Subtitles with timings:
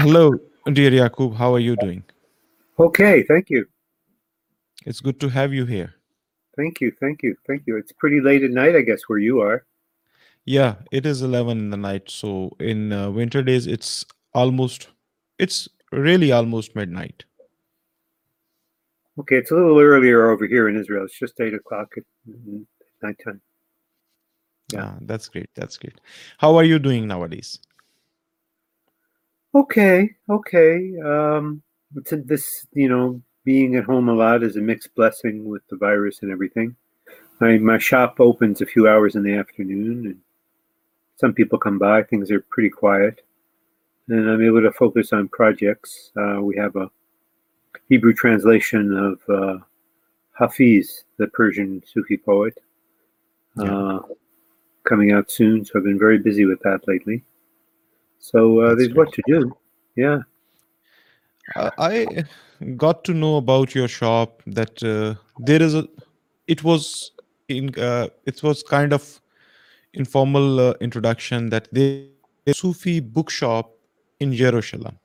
[0.00, 0.32] Hello,
[0.72, 1.34] dear Yakub.
[1.34, 2.02] How are you doing?
[2.78, 3.66] Okay, thank you.
[4.86, 5.92] It's good to have you here.
[6.56, 7.76] Thank you, thank you, thank you.
[7.76, 9.66] It's pretty late at night, I guess, where you are.
[10.46, 12.08] Yeah, it is 11 in the night.
[12.08, 14.88] So in uh, winter days, it's almost,
[15.38, 17.24] it's really almost midnight.
[19.18, 21.04] Okay, it's a little earlier over here in Israel.
[21.04, 22.66] It's just eight o'clock at n-
[23.02, 23.42] nighttime.
[24.72, 24.84] Yeah.
[24.84, 25.50] Ah, that's great.
[25.54, 26.00] That's great.
[26.38, 27.58] How are you doing nowadays?
[29.54, 30.92] Okay, okay.
[31.04, 35.76] Um, this, you know, being at home a lot is a mixed blessing with the
[35.76, 36.76] virus and everything.
[37.40, 40.20] My my shop opens a few hours in the afternoon, and
[41.16, 42.02] some people come by.
[42.02, 43.22] Things are pretty quiet,
[44.08, 46.12] and I'm able to focus on projects.
[46.16, 46.90] Uh, we have a
[47.88, 49.58] Hebrew translation of uh,
[50.32, 52.56] Hafiz, the Persian Sufi poet,
[53.56, 53.74] Yeah.
[53.76, 54.00] uh,
[54.84, 55.64] coming out soon.
[55.64, 57.24] So I've been very busy with that lately.
[58.20, 59.56] So uh, there's what to do.
[59.96, 60.20] Yeah.
[61.56, 62.24] Uh, I
[62.76, 65.88] got to know about your shop that uh, there is a,
[66.46, 67.12] it was
[67.48, 69.20] in, uh, it was kind of
[69.94, 72.04] informal uh, introduction that there
[72.46, 73.72] is a Sufi bookshop
[74.20, 74.98] in Jerusalem.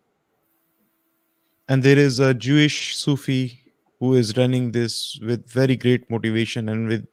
[1.67, 3.61] and there is a Jewish Sufi
[4.00, 7.07] who is running this with very great motivation and with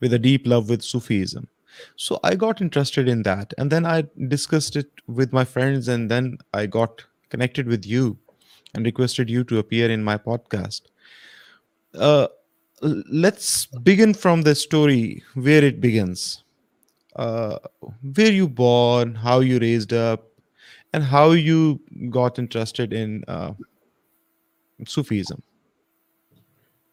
[0.00, 1.46] with a deep love with Sufism.
[1.96, 6.10] So I got interested in that, and then I discussed it with my friends, and
[6.10, 8.18] then I got connected with you
[8.74, 10.82] and requested you to appear in my podcast.
[11.94, 12.28] Uh,
[12.80, 16.42] let's begin from the story where it begins.
[17.16, 17.58] Uh,
[18.14, 20.26] where you born, how you raised up,
[20.92, 21.80] and how you
[22.10, 23.52] got interested in uh,
[24.86, 25.40] Sufism.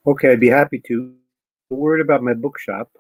[0.06, 1.14] Okay, I'd be happy to.
[1.72, 2.92] A word about my bookshop.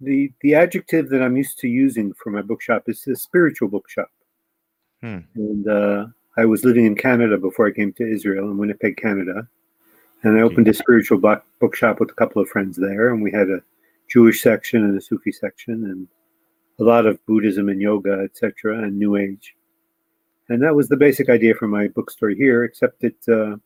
[0.00, 4.10] The the adjective that I'm used to using for my bookshop is a spiritual bookshop.
[5.02, 5.18] Hmm.
[5.34, 6.06] And uh,
[6.36, 9.48] I was living in Canada before I came to Israel in Winnipeg, Canada.
[10.22, 13.32] And I opened a spiritual book bookshop with a couple of friends there, and we
[13.32, 13.62] had a
[14.08, 16.08] Jewish section and a Sufi section, and
[16.78, 19.54] a lot of Buddhism and yoga, etc., and New Age.
[20.50, 23.56] And that was the basic idea for my bookstore here, except that uh,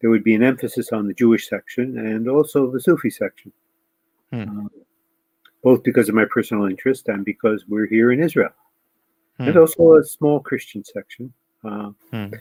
[0.00, 3.52] there would be an emphasis on the Jewish section and also the Sufi section,
[4.32, 4.42] Hmm.
[4.42, 4.68] uh,
[5.62, 8.50] both because of my personal interest and because we're here in Israel,
[9.38, 9.58] and Hmm.
[9.58, 11.32] also a small Christian section.
[11.64, 12.34] Uh, Hmm.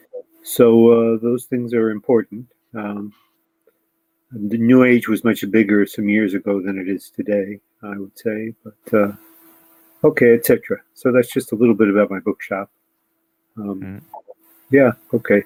[0.43, 2.47] so uh, those things are important.
[2.75, 3.13] Um,
[4.31, 8.17] the New Age was much bigger some years ago than it is today, I would
[8.17, 8.53] say.
[8.63, 9.11] But uh,
[10.03, 10.81] okay, etc.
[10.93, 12.69] So that's just a little bit about my bookshop.
[13.57, 13.97] Um, Hmm.
[14.69, 14.91] Yeah.
[15.13, 15.43] Okay.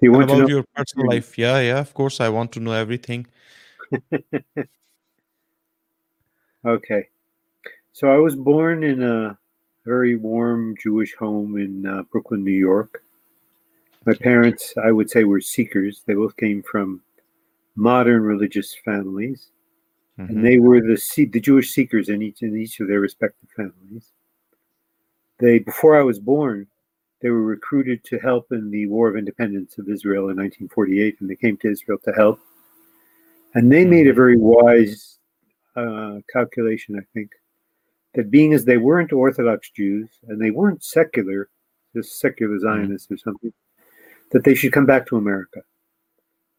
[0.00, 0.48] You want to know?
[0.48, 1.36] your personal life?
[1.36, 2.20] Yeah, yeah, of course.
[2.20, 3.26] I want to know everything.
[6.64, 7.08] Okay.
[7.92, 9.38] So I was born in a
[9.84, 13.02] very warm Jewish home in uh, Brooklyn, New York.
[14.04, 16.02] My parents, I would say, were seekers.
[16.06, 17.02] They both came from
[17.76, 19.50] modern religious families,
[20.18, 20.28] Mhm.
[20.28, 21.00] and they were the
[21.32, 24.12] the Jewish seekers in each in each of their respective families.
[25.38, 26.66] They, before I was born,
[27.20, 31.30] they were recruited to help in the War of Independence of Israel in 1948, and
[31.30, 32.40] they came to Israel to help.
[33.54, 35.17] And they made a very wise
[35.78, 37.30] uh, calculation, I think,
[38.14, 41.48] that being as they weren't Orthodox Jews and they weren't secular,
[41.94, 43.52] just secular Zionists or something,
[44.32, 45.62] that they should come back to America,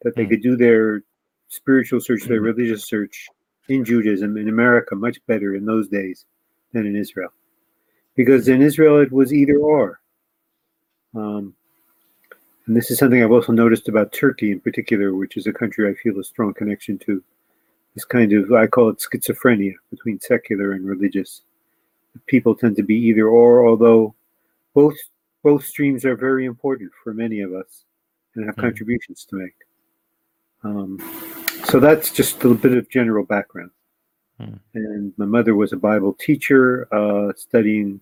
[0.02, 0.30] that they Mm.
[0.30, 1.04] could do their
[1.48, 3.28] spiritual search, their religious search
[3.68, 6.26] in Judaism in America much better in those days
[6.74, 7.34] than in Israel.
[8.16, 10.00] Because in Israel it was either or.
[11.16, 11.56] Um,
[12.66, 15.90] and this is something I've also noticed about Turkey in particular, which is a country
[15.90, 17.24] I feel a strong connection to.
[17.96, 21.42] This kind of, I call it schizophrenia between secular and religious.
[22.28, 24.16] People tend to be either or, although
[24.74, 24.96] both
[25.42, 27.86] both streams are very important for many of us
[28.36, 28.62] and have Mhm.
[28.62, 29.56] contributions to make.
[30.64, 31.00] Um,
[31.64, 33.72] so that's just a bit of general background.
[34.40, 34.60] Mhm.
[34.74, 38.02] And my mother was a Bible teacher, uh, studying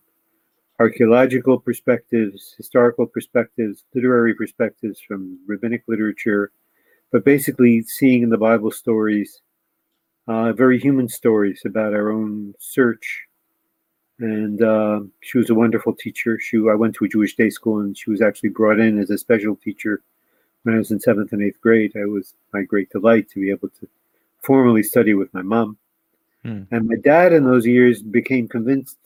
[0.80, 6.52] archaeological perspectives, historical perspectives, literary perspectives from rabbinic literature,
[7.12, 9.42] but basically seeing in the Bible stories
[10.28, 13.24] uh, very human stories about our own search.
[14.20, 16.40] And uh, she was a wonderful teacher.
[16.40, 19.10] She, I went to a Jewish day school, and she was actually brought in as
[19.10, 20.02] a special teacher
[20.64, 21.94] when I was in seventh and eighth grade.
[21.96, 23.88] I was my great delight to be able to
[24.42, 25.78] formally study with my mom.
[26.44, 26.64] Hmm.
[26.72, 28.98] And my dad, in those years, became convinced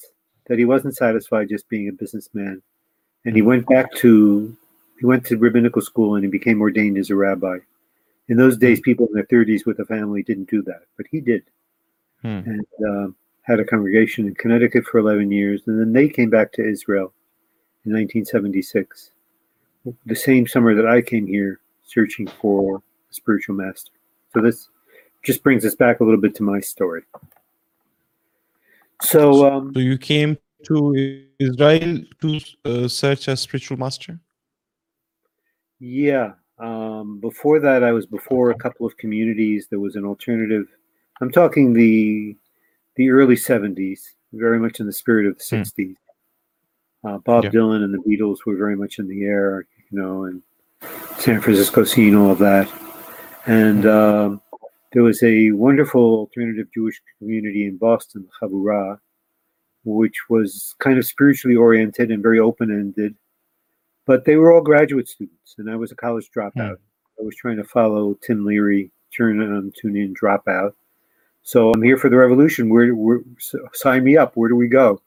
[0.48, 2.62] that he wasn't satisfied just being a businessman,
[3.26, 4.56] and he went back to
[5.00, 7.58] he went to rabbinical school and he became ordained as a rabbi.
[8.32, 11.20] In those days, people in their 30s with a family didn't do that, but he
[11.20, 11.44] did,
[12.22, 12.40] Hmm.
[12.46, 13.08] and uh,
[13.42, 17.12] had a congregation in Connecticut for 11 years, and then they came back to Israel
[17.84, 19.12] in 1976.
[20.06, 23.92] the same summer that I came here searching for a spiritual master.
[24.34, 24.70] So this
[25.24, 27.04] just brings us back a little bit to my story.
[29.02, 30.38] So, um, So you came
[30.68, 34.20] to Israel to uh, search a spiritual master.
[35.80, 39.68] yeah, um, before that, I was before a couple of communities.
[39.70, 40.68] There was an alternative.
[41.22, 42.36] I'm talking the
[42.96, 44.00] the early '70s,
[44.34, 45.62] very much in the spirit of the Hmm.
[45.62, 45.96] '60s.
[47.04, 47.50] Uh, Bob Yeah.
[47.52, 50.42] Dylan and the Beatles were very much in the air, you know, and
[51.18, 52.70] San Francisco scene, all of that.
[53.48, 54.42] And um,
[54.94, 59.00] there was a wonderful alternative Jewish community in Boston, Chabura,
[59.84, 63.16] which was kind of spiritually oriented and very open ended.
[64.06, 66.52] But they were all graduate students, and I was a college dropout.
[67.20, 70.76] I was trying to follow Tim Leary, turn on, tune in, drop out.
[71.44, 72.70] So I'm here for the revolution.
[72.70, 74.36] Where, where s- sign me up?
[74.36, 75.02] Where do we go?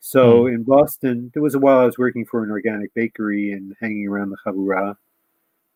[0.00, 3.76] So in Boston, there was a while I was working for an organic bakery and
[3.80, 4.96] hanging around the Chabura,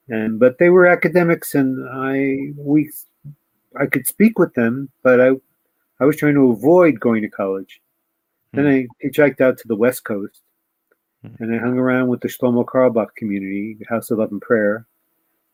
[0.09, 2.91] and but they were academics, and I we
[3.79, 5.31] I could speak with them, but I
[6.01, 7.81] I was trying to avoid going to college.
[8.53, 10.46] Then I hitchhiked out to the West Coast, Hmm.
[11.39, 14.87] And I hung around with the Shlomo Carlebach community, House of Love and Prayer,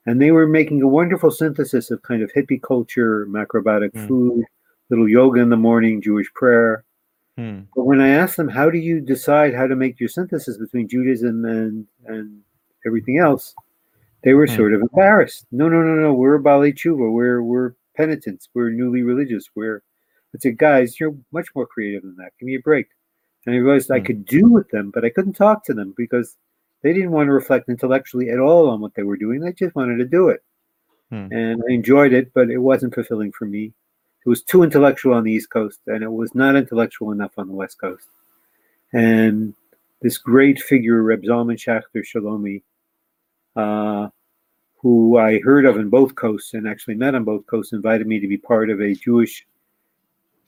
[0.04, 4.06] and they were making a wonderful synthesis of kind of hippie culture, macrobiotic Hmm.
[4.06, 4.44] food,
[4.90, 6.84] little yoga in the morning, Jewish prayer.
[7.38, 7.60] Hmm.
[7.74, 10.88] But when I asked them, how do you decide how to make your synthesis between
[10.88, 12.42] Judaism and and
[12.84, 13.54] everything else,
[14.24, 14.56] they were Hmm.
[14.56, 15.46] sort of embarrassed.
[15.52, 16.12] No, no, no, no.
[16.12, 17.10] We're Baalei Teshuva.
[17.10, 18.50] We're we're penitents.
[18.52, 19.48] We're newly religious.
[19.54, 19.82] We're
[20.34, 22.32] I said, guys, you're much more creative than that.
[22.38, 22.88] Give me a break.
[23.46, 24.04] And I realized I Hmm.
[24.04, 26.36] could do with them, but I couldn't talk to them because
[26.82, 29.40] they didn't want to reflect intellectually at all on what they were doing.
[29.40, 30.42] They just wanted to do it.
[31.10, 31.28] Hmm.
[31.32, 33.72] And I enjoyed it, but it wasn't fulfilling for me.
[34.24, 37.48] It was too intellectual on the East Coast, and it was not intellectual enough on
[37.48, 38.06] the West Coast.
[38.92, 39.54] And
[40.00, 42.62] this great figure, Reb Zalman Schachter Shalomi,
[43.56, 44.08] uh,
[44.78, 48.20] who I heard of in both coasts and actually met on both coasts, invited me
[48.20, 49.46] to be part of a Jewish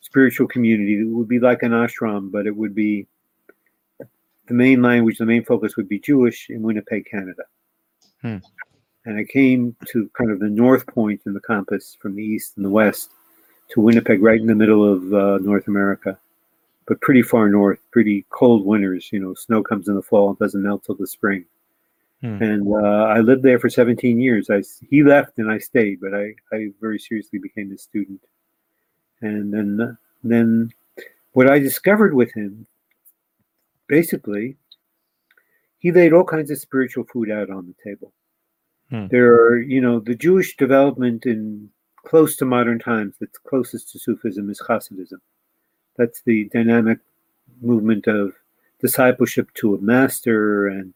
[0.05, 3.07] spiritual community that would be like an ashram, but it would be
[4.47, 7.45] the main language, the main focus would be Jewish in Winnipeg, Canada.
[8.21, 8.37] Hmm.
[9.07, 12.53] And I came to kind of the north point in the compass from the east
[12.57, 13.11] and the west
[13.71, 16.19] to Winnipeg, right in the middle of uh, North America,
[16.87, 19.09] but pretty far north, pretty cold winters.
[19.11, 21.47] You know, snow comes in the fall and doesn't melt till the spring.
[22.21, 22.43] Hmm.
[22.43, 24.51] And uh, I lived there for 17 years.
[24.51, 28.21] I he left and I stayed, but I, I very seriously became a student.
[29.21, 30.73] And then then
[31.33, 32.67] what I discovered with him,
[33.89, 34.57] basically,
[35.79, 38.13] he laid all kinds of spiritual food out on the table.
[38.91, 39.07] Hmm.
[39.09, 41.71] There are, you know, the Jewish development in
[42.05, 45.21] close to modern times that's closest to Sufism is Hasidism.
[45.97, 46.99] That's the dynamic
[47.61, 48.33] movement of
[48.81, 50.95] discipleship to a master and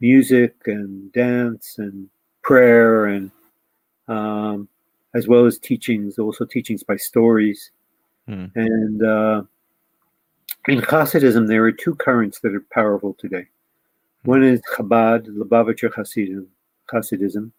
[0.00, 2.08] music and dance and
[2.42, 3.30] prayer and
[4.08, 4.68] um,
[5.14, 7.70] as well as teachings, also teachings by stories.
[8.26, 8.46] Hmm.
[8.54, 9.42] And uh,
[10.68, 13.46] in Hasidism, there are two currents that are powerful today.
[14.24, 16.46] One is Chabad, Lubavitcher Hasidism,
[16.92, 17.52] Hasidism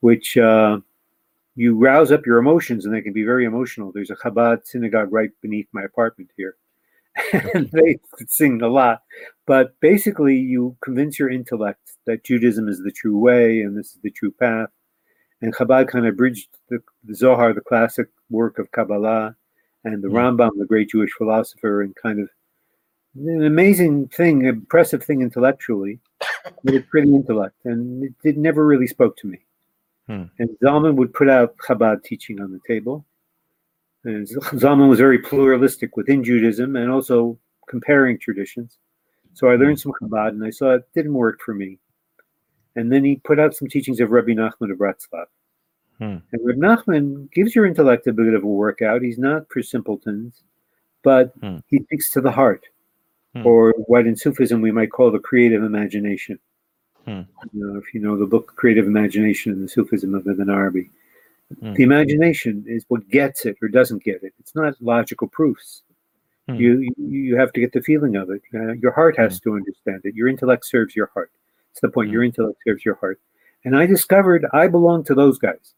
[0.00, 0.78] which uh,
[1.56, 3.92] you rouse up your emotions and they can be very emotional.
[3.92, 6.56] There's a Chabad synagogue right beneath my apartment here.
[7.54, 9.02] and they sing a lot.
[9.46, 13.98] But basically, you convince your intellect that Judaism is the true way and this is
[14.02, 14.68] the true path.
[15.40, 19.36] And Chabad kind of bridged the, the Zohar, the classic work of Kabbalah,
[19.84, 20.36] and the Mm.
[20.36, 22.28] Rambam, the great Jewish philosopher, and kind of
[23.14, 26.00] an amazing thing, impressive thing intellectually,
[26.64, 27.56] with a pretty intellect.
[27.64, 29.38] And it, it never really spoke to me.
[30.06, 30.24] Hmm.
[30.38, 33.04] And Zalman would put out Chabad teaching on the table.
[34.04, 38.78] And Zalman was very pluralistic within Judaism and also comparing traditions.
[39.34, 41.78] So I learned some Chabad and I saw it didn't work for me.
[42.78, 45.26] And then he put out some teachings of Rabbi Nachman of Bratslav.
[45.98, 46.18] Hmm.
[46.30, 49.02] And Rabbi Nachman gives your intellect a bit of a workout.
[49.02, 50.44] He's not for simpletons,
[51.02, 51.56] but Hmm.
[51.66, 52.66] he speaks to the heart,
[53.34, 53.44] Hmm.
[53.44, 56.38] or what in Sufism we might call the creative imagination.
[57.04, 57.22] Hmm.
[57.52, 60.88] You know, if you know the book Creative Imagination in the Sufism of Ibn Arabi,
[61.60, 61.74] Hmm.
[61.74, 64.34] the imagination is what gets it or doesn't get it.
[64.38, 65.82] It's not logical proofs.
[66.46, 66.54] Hmm.
[66.54, 68.42] You, you you have to get the feeling of it.
[68.54, 70.14] Uh, your heart has to understand it.
[70.14, 71.32] Your intellect serves your heart.
[71.78, 72.10] It's the point.
[72.10, 73.20] Your intellect serves your heart.
[73.64, 75.74] And I discovered I belong to those guys,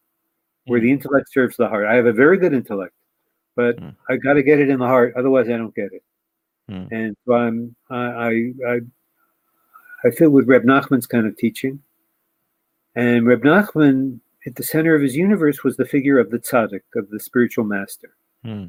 [0.65, 1.85] where the intellect serves the heart.
[1.85, 2.95] I have a very good intellect,
[3.55, 3.89] but Hmm.
[4.09, 5.13] I got to get it in the heart.
[5.15, 6.03] Otherwise, I don't get it.
[6.67, 6.85] Hmm.
[6.91, 8.79] And so I'm I I
[10.05, 11.83] I, fit with Reb Nachman's kind of teaching.
[12.95, 16.81] And Reb Nachman, at the center of his universe, was the figure of the tzaddik,
[16.95, 18.15] of the spiritual master.
[18.43, 18.65] Hmm.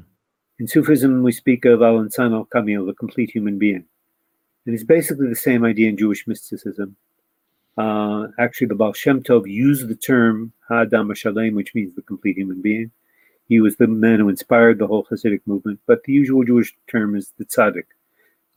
[0.59, 3.85] In Sufism, we speak of Al Insan al Kamil, the complete human being.
[4.67, 6.95] And it's basically the same idea in Jewish mysticism.
[7.77, 12.37] Uh, actually, the Baal Shem Tov used the term Ha'adam Shalem, which means the complete
[12.37, 12.91] human being.
[13.49, 17.15] He was the man who inspired the whole Hasidic movement, but the usual Jewish term
[17.15, 17.85] is the tzaddik,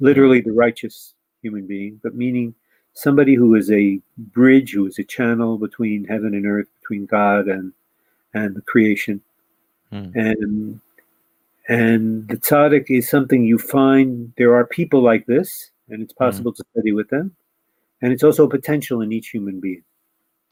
[0.00, 2.54] literally the righteous human being, but meaning
[2.92, 7.46] somebody who is a bridge, who is a channel between heaven and earth, between God
[7.46, 7.72] and
[8.34, 9.22] and the creation.
[9.90, 10.10] Hmm.
[10.14, 10.80] And
[11.68, 14.32] and the tzaddik is something you find.
[14.36, 17.34] There are people like this, and it's possible to study with them.
[18.02, 19.82] And it's also a potential in each human being.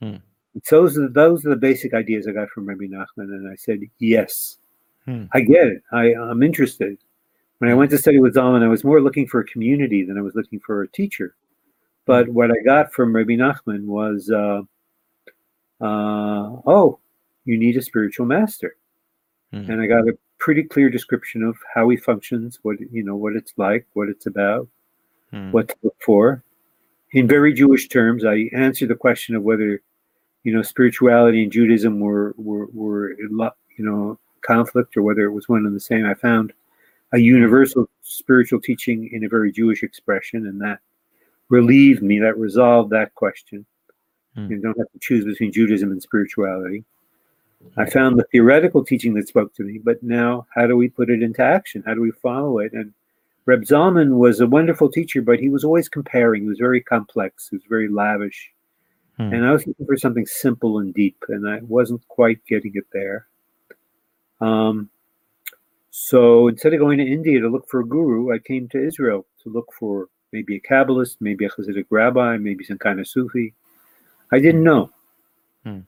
[0.00, 0.16] Hmm.
[0.62, 3.56] So those are those are the basic ideas I got from Rabbi Nachman, and I
[3.56, 4.58] said yes,
[5.04, 5.24] Hmm.
[5.32, 5.82] I get it.
[5.92, 6.96] I I'm interested.
[7.58, 10.18] When I went to study with Zalman, I was more looking for a community than
[10.18, 11.34] I was looking for a teacher.
[12.06, 14.62] But what I got from Rabbi Nachman was, uh,
[15.80, 16.98] uh, oh,
[17.44, 18.76] you need a spiritual master,
[19.52, 19.70] Hmm.
[19.70, 23.36] and I got a pretty clear description of how he functions, what you know, what
[23.36, 24.68] it's like, what it's about,
[25.30, 25.50] Hmm.
[25.52, 26.42] what to look for.
[27.14, 29.80] In very Jewish terms, I answered the question of whether,
[30.42, 35.22] you know, spirituality and Judaism were were were in lo- you know conflict or whether
[35.22, 36.04] it was one and the same.
[36.04, 36.52] I found
[37.12, 40.80] a universal spiritual teaching in a very Jewish expression, and that
[41.50, 42.18] relieved me.
[42.18, 43.64] That resolved that question.
[44.34, 44.50] Hmm.
[44.50, 46.84] You don't have to choose between Judaism and spirituality.
[47.76, 51.10] I found the theoretical teaching that spoke to me, but now how do we put
[51.10, 51.84] it into action?
[51.86, 52.72] How do we follow it?
[52.72, 52.92] And
[53.46, 56.42] Reb Zalman was a wonderful teacher, but he was always comparing.
[56.42, 57.48] He was very complex.
[57.48, 58.50] He was very lavish.
[59.16, 59.32] Hmm.
[59.34, 62.86] And I was looking for something simple and deep, and I wasn't quite getting it
[62.92, 63.26] there.
[64.40, 64.88] Um,
[65.90, 69.26] so instead of going to India to look for a guru, I came to Israel
[69.42, 73.54] to look for maybe a Kabbalist, maybe a Hasidic rabbi, maybe some kind of Sufi.
[74.32, 74.90] I didn't know.
[75.64, 75.80] Hmm.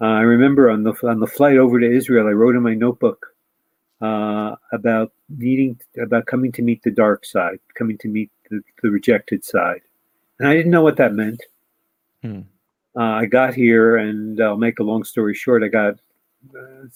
[0.00, 2.74] Uh, I remember on the on the flight over to Israel, I wrote in my
[2.74, 3.35] notebook
[4.00, 8.90] uh, about needing about coming to meet the dark side, coming to meet the, the
[8.90, 9.82] rejected side,
[10.38, 11.42] and I didn't know what that meant.
[12.22, 12.40] Hmm.
[12.98, 15.62] Uh, I got here, and I'll make a long story short.
[15.62, 15.94] I got
[16.54, 16.86] uh,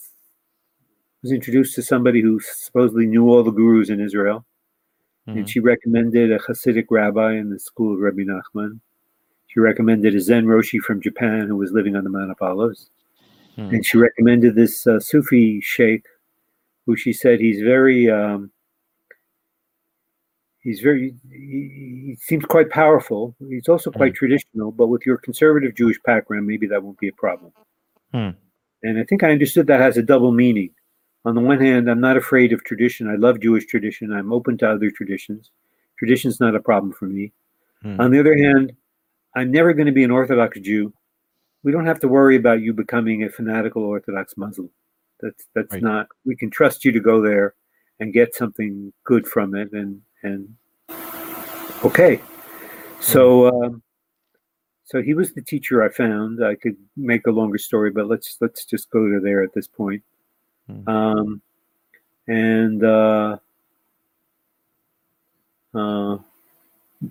[1.22, 4.44] was introduced to somebody who supposedly knew all the gurus in Israel,
[5.26, 5.38] Hmm.
[5.38, 8.80] and she recommended a Hasidic rabbi in the school of Rabbi Nachman.
[9.48, 12.90] She recommended a Zen Roshi from Japan who was living on the Mount of Olives.
[13.56, 13.74] Hmm.
[13.74, 16.04] And she recommended this uh, Sufi sheikh
[16.90, 18.50] who she said he's very, um,
[20.58, 23.36] he's very, he, he seems quite powerful.
[23.48, 27.12] He's also quite traditional, but with your conservative Jewish background, maybe that won't be a
[27.12, 27.52] problem.
[28.12, 28.30] Hmm.
[28.82, 30.70] And I think I understood that has a double meaning.
[31.24, 33.08] On the one hand, I'm not afraid of tradition.
[33.08, 34.12] I love Jewish tradition.
[34.12, 35.50] I'm open to other traditions.
[35.96, 37.30] Tradition's not a problem for me.
[37.82, 38.00] Hmm.
[38.00, 38.72] On the other hand,
[39.36, 40.92] I'm never going to be an Orthodox Jew.
[41.62, 44.70] We don't have to worry about you becoming a fanatical Orthodox Muslim.
[45.22, 45.82] That's that's Right.
[45.82, 46.08] not.
[46.24, 47.54] We can trust you to go there
[48.00, 49.72] and get something good from it.
[49.72, 50.54] And and
[51.84, 52.20] okay,
[53.00, 53.82] so um,
[54.84, 56.44] so he was the teacher I found.
[56.44, 59.68] I could make a longer story, but let's let's just go to there at this
[59.68, 60.02] point.
[60.66, 60.88] Hmm.
[60.88, 61.42] Um,
[62.26, 63.36] and uh,
[65.74, 66.18] uh,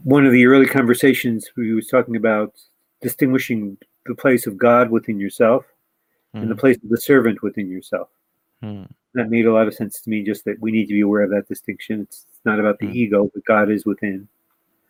[0.03, 2.53] one of the early conversations we was talking about
[3.01, 5.65] distinguishing the place of God within yourself
[6.33, 8.09] and the place of the servant within yourself.
[8.61, 8.83] Hmm.
[9.15, 10.23] That made a lot of sense to me.
[10.23, 12.01] Just that we need to be aware of that distinction.
[12.01, 12.95] It's, it's not about the Mm.
[12.95, 14.27] ego, but God is within.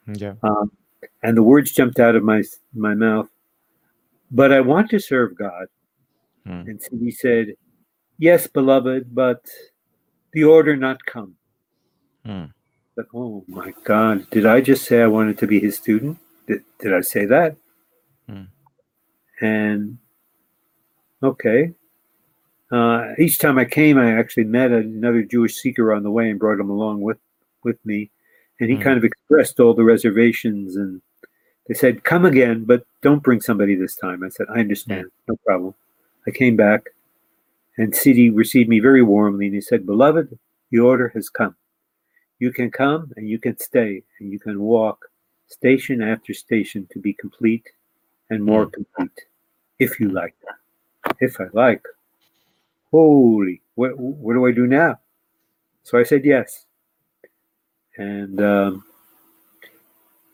[0.07, 0.33] Yeah.
[0.43, 0.71] Um,
[1.23, 2.43] and the words jumped out of my
[2.73, 3.29] my mouth.
[4.31, 5.67] But I want to serve God.
[6.45, 6.63] Hmm.
[6.67, 7.55] And so he said,
[8.17, 9.45] "Yes, beloved, but
[10.33, 11.35] the order not come."
[12.25, 12.45] Hmm.
[12.95, 16.17] But oh my God, did I just say I wanted to be his student?
[16.47, 17.55] Did, did I say that?
[18.27, 18.43] Hmm.
[19.39, 19.97] And
[21.23, 21.73] okay.
[22.71, 26.39] Uh, each time I came, I actually met another Jewish seeker on the way and
[26.39, 27.17] brought him along with,
[27.63, 28.11] with me.
[28.59, 28.83] And he Hmm.
[28.83, 30.75] kind of expressed all the reservations.
[30.75, 31.01] And
[31.67, 34.23] they said, Come again, but don't bring somebody this time.
[34.23, 35.09] I said, I understand.
[35.27, 35.73] No problem.
[36.27, 36.83] I came back,
[37.77, 39.45] and Sidi received me very warmly.
[39.47, 40.37] And he said, Beloved,
[40.71, 41.55] the order has come.
[42.37, 45.05] You can come and you can stay and you can walk
[45.47, 47.67] station after station to be complete
[48.29, 49.25] and more complete
[49.79, 50.35] if you like.
[51.19, 51.83] If I like.
[52.91, 54.99] Holy, what, what do I do now?
[55.83, 56.65] So I said yes.
[57.97, 58.83] And um,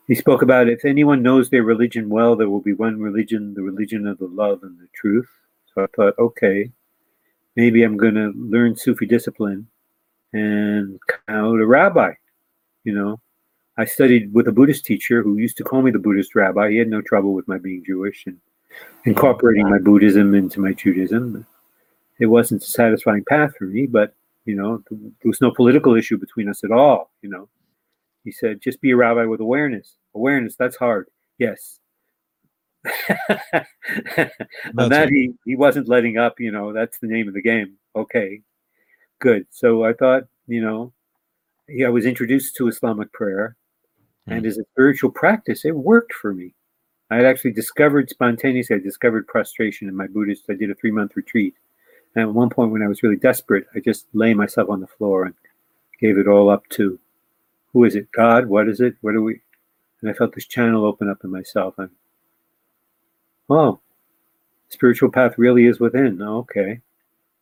[0.07, 3.63] he spoke about if anyone knows their religion well, there will be one religion, the
[3.63, 5.29] religion of the love and the truth.
[5.73, 6.71] So I thought, okay,
[7.55, 9.67] maybe I'm going to learn Sufi discipline
[10.33, 12.13] and come out a rabbi.
[12.83, 13.19] You know,
[13.77, 16.69] I studied with a Buddhist teacher who used to call me the Buddhist rabbi.
[16.69, 18.39] He had no trouble with my being Jewish and
[19.05, 21.45] incorporating my Buddhism into my Judaism.
[22.19, 24.13] It wasn't a satisfying path for me, but
[24.45, 27.11] you know, there was no political issue between us at all.
[27.21, 27.49] You know,
[28.23, 29.95] he said, just be a rabbi with awareness.
[30.13, 31.07] Awareness, that's hard.
[31.37, 31.79] Yes.
[33.29, 33.39] On
[34.75, 37.77] That's that he, he wasn't letting up, you know, that's the name of the game.
[37.95, 38.41] Okay,
[39.19, 39.47] good.
[39.49, 40.93] So I thought, you know,
[41.67, 43.55] yeah, I was introduced to Islamic prayer
[44.27, 44.45] and hmm.
[44.45, 46.53] as a spiritual practice, it worked for me.
[47.11, 50.91] I had actually discovered spontaneously, I discovered prostration in my Buddhist, I did a three
[50.91, 51.55] month retreat.
[52.15, 54.87] And at one point when I was really desperate, I just lay myself on the
[54.87, 55.35] floor and
[55.99, 56.99] gave it all up to
[57.73, 58.11] who is it?
[58.11, 58.47] God?
[58.47, 58.95] What is it?
[59.01, 59.41] What are we?
[60.01, 61.75] And I felt this channel open up in myself.
[61.77, 61.89] And
[63.49, 63.79] oh,
[64.69, 66.21] spiritual path really is within.
[66.21, 66.79] Okay.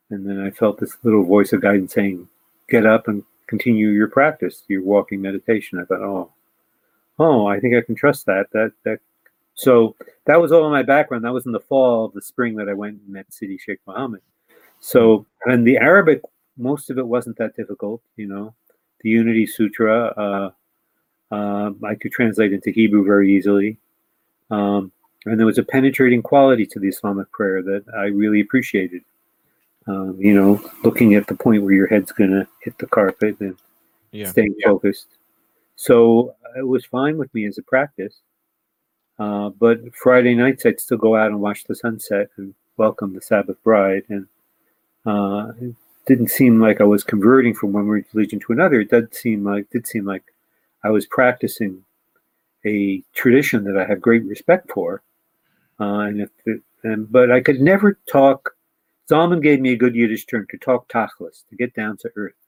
[0.09, 2.27] And then I felt this little voice of guidance saying,
[2.67, 5.79] get up and continue your practice, your walking meditation.
[5.79, 6.31] I thought, oh,
[7.19, 8.47] oh, I think I can trust that.
[8.53, 8.99] That that
[9.55, 9.95] so
[10.25, 11.23] that was all in my background.
[11.23, 13.79] That was in the fall of the spring that I went and met Sidi Sheikh
[13.85, 14.21] Mohammed.
[14.79, 16.21] So and the Arabic,
[16.57, 18.53] most of it wasn't that difficult, you know.
[19.01, 20.51] The Unity Surah, uh,
[21.31, 23.77] uh, I could translate into Hebrew very easily.
[24.49, 24.91] Um,
[25.25, 29.03] and there was a penetrating quality to the Islamic prayer that I really appreciated.
[29.87, 33.57] Um, you know, looking at the point where your head's gonna hit the carpet and
[34.11, 34.29] Yeah.
[34.29, 35.17] staying focused.
[35.75, 38.21] So it was fine with me as a practice.
[39.23, 43.21] Uh, but Friday nights, I'd still go out and watch the sunset and welcome the
[43.21, 44.03] Sabbath bride.
[44.09, 44.27] And
[45.05, 45.75] uh, it
[46.05, 48.81] didn't seem like I was converting from one religion to another.
[48.81, 50.23] It did seem like did seem like
[50.83, 51.85] I was practicing
[52.65, 55.01] a tradition that I have great respect for.
[55.79, 58.55] Uh, and if it, and but I could never talk.
[59.09, 62.41] Zalman gave me a good Yiddish term to talk tachlis, to get down to earth.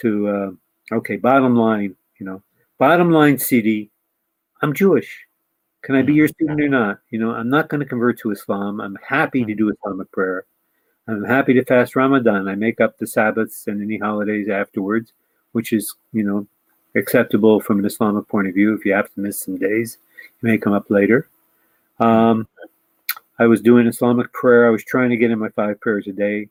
[0.00, 0.50] To uh,
[0.96, 2.42] okay, bottom line, you know,
[2.76, 3.90] bottom line, Sidi,
[4.60, 5.25] I'm Jewish.
[5.86, 6.34] Can I be your mm-hmm.
[6.34, 6.98] student or not?
[7.10, 8.80] You know, I'm not going to convert to Islam.
[8.80, 9.56] I'm happy to mm-hmm.
[9.56, 10.44] do Islamic prayer.
[11.06, 12.48] I'm happy to fast Ramadan.
[12.48, 15.12] I make up the Sabbaths and any holidays afterwards,
[15.52, 16.44] which is, you know,
[16.96, 18.74] acceptable from an Islamic point of view.
[18.74, 19.98] If you have to miss some days,
[20.42, 21.28] you may come up later.
[22.00, 22.48] Um,
[23.38, 24.66] I was doing Islamic prayer.
[24.66, 26.48] I was trying to get in my five prayers a day,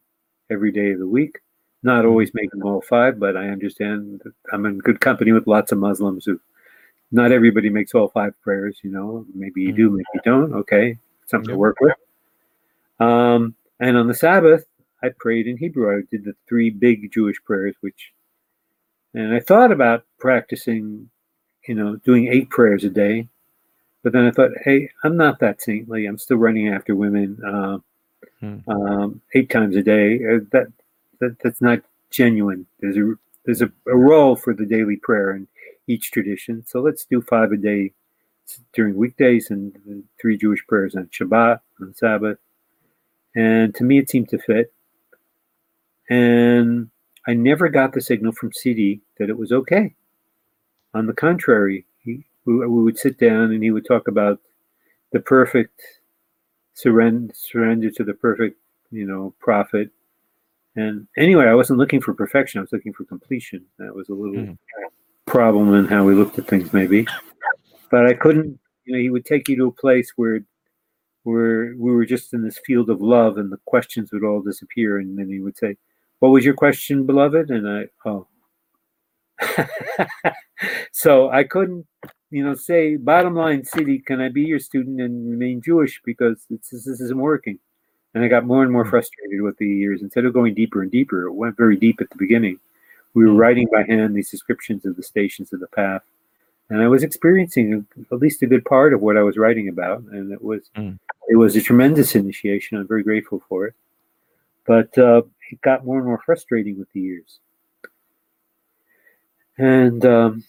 [0.50, 1.40] every day of the week.
[1.84, 2.08] Not mm-hmm.
[2.08, 5.80] always making all five, but I understand that I'm in good company with lots of
[5.80, 6.40] Muslims who
[7.12, 9.26] not everybody makes all five prayers, you know.
[9.34, 10.54] Maybe you do, maybe you don't.
[10.54, 10.98] Okay.
[11.28, 11.94] Something to work with.
[13.00, 14.66] Um, and on the Sabbath,
[15.04, 15.98] I prayed in Hebrew.
[15.98, 18.12] I did the three big Jewish prayers, which,
[19.14, 21.10] and I thought about practicing,
[21.68, 23.28] you know, doing eight prayers a day.
[24.04, 26.06] But then I thought, hey, I'm not that saintly.
[26.06, 27.78] I'm still running after women uh,
[28.42, 28.58] Hmm.
[28.68, 30.16] um, eight times a day.
[30.18, 30.68] Uh, that,
[31.20, 32.66] that that's not genuine.
[32.80, 33.14] There's a
[33.46, 35.48] there's a, a role for the daily prayer in
[35.88, 36.64] each tradition.
[36.66, 37.94] So let's do five a day
[38.74, 42.38] during weekdays and three Jewish prayers on Shabbat, on Sabbath.
[43.36, 44.74] And to me, it seemed to fit.
[46.10, 46.90] And
[47.28, 49.96] I never got the signal from Sidi that it was okay.
[50.94, 54.40] On the contrary, he, we, we would sit down and he would talk about
[55.12, 55.82] the perfect
[56.74, 58.58] surrender, surrender to the perfect,
[58.92, 59.90] you know, prophet.
[60.76, 62.60] And anyway, I wasn't looking for perfection.
[62.60, 63.66] I was looking for completion.
[63.80, 64.58] That was a little Mhm.
[65.36, 67.06] Problem in how we looked at things, maybe.
[67.92, 68.58] But I couldn't.
[68.86, 70.40] You know, he would take you to a place where,
[71.24, 74.98] where we were just in this field of love, and the questions would all disappear.
[74.98, 75.76] And then he would say,
[76.20, 78.28] "What was your question, beloved?" And I, oh.
[80.94, 81.86] so I couldn't,
[82.30, 86.46] you know, say bottom line, Sidi, can I be your student and remain Jewish because
[86.50, 87.60] it's, this isn't working.
[88.14, 88.90] And I got more and more hmm.
[88.90, 90.02] frustrated with the years.
[90.02, 92.58] Instead of going deeper and deeper, it went very deep at the beginning.
[93.16, 96.04] We were writing by hand these descriptions of the stations of the path,
[96.70, 100.02] and I was experiencing at least a good part of what I was writing about,
[100.12, 101.00] and it was Mm.
[101.30, 102.78] it was a tremendous initiation.
[102.78, 103.74] I'm very grateful for it,
[104.66, 107.40] but uh, it got more and more frustrating with the years.
[109.58, 110.44] And um,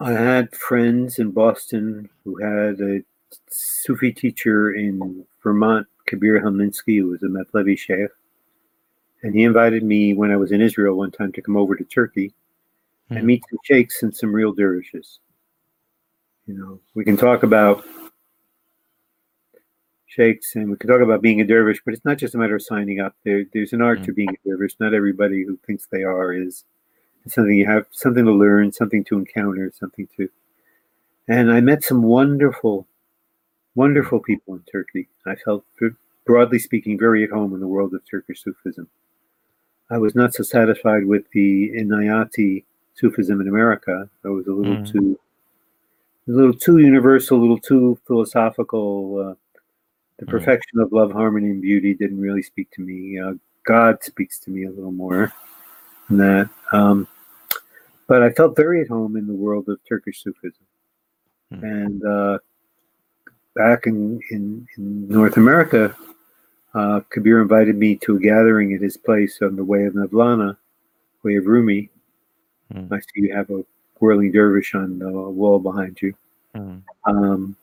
[0.00, 3.02] I had friends in Boston who had a
[3.50, 8.10] Sufi teacher in Vermont, Kabir Helminski, who was a Mevlevi Sheikh.
[9.22, 11.84] And he invited me when I was in Israel one time to come over to
[11.84, 12.32] Turkey
[13.10, 13.26] and Mhm.
[13.26, 15.18] meet some sheikhs and some real dervishes.
[16.46, 17.84] You know, we can talk about
[20.06, 22.54] sheikhs and we can talk about being a dervish, but it's not just a matter
[22.56, 23.14] of signing up.
[23.24, 24.04] There, there's an art Mm.
[24.06, 24.78] to being a dervish.
[24.80, 26.64] Not everybody who thinks they are is.
[27.24, 30.30] It's something you have, something to learn, something to encounter, something to.
[31.26, 32.86] And I met some wonderful,
[33.74, 35.08] wonderful people in Turkey.
[35.26, 35.66] I felt,
[36.24, 38.88] broadly speaking, very at home in the world of Turkish Sufism.
[39.90, 44.08] I was not so satisfied with the Inayati Sufism in America.
[44.24, 44.92] I was a little Mm.
[44.92, 45.20] too,
[46.26, 49.18] a little too universal, a little too philosophical.
[49.18, 49.34] Uh,
[50.18, 50.30] the Mm.
[50.30, 53.18] perfection of love, harmony, and beauty didn't really speak to me.
[53.18, 55.32] Uh, God speaks to me a little more
[56.08, 56.50] than that.
[56.72, 57.06] Um,
[58.08, 60.64] but I felt very at home in the world of Turkish Sufism.
[61.52, 61.62] Mm.
[61.62, 62.38] And uh,
[63.54, 65.96] back in, in, in North America,
[66.74, 70.56] uh, Kabir invited me to a gathering at his place on the way of Mevlana,
[71.22, 71.90] way of Rumi.
[72.72, 72.92] Hmm.
[72.92, 73.64] I see you have a
[73.98, 76.14] whirling dervish on the wall behind you.
[76.54, 76.78] Hmm.
[77.04, 77.56] Um,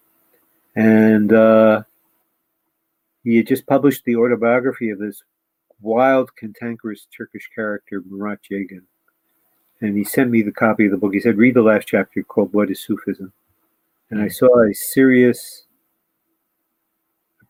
[0.75, 1.83] and uh,
[3.23, 5.23] he had just published the autobiography of this
[5.81, 8.81] wild, cantankerous Turkish character, Murat Yagan.
[9.81, 11.13] And he sent me the copy of the book.
[11.13, 13.31] He said, read the last chapter called What is Sufism?
[14.09, 14.33] And I Mm.
[14.33, 15.64] saw a serious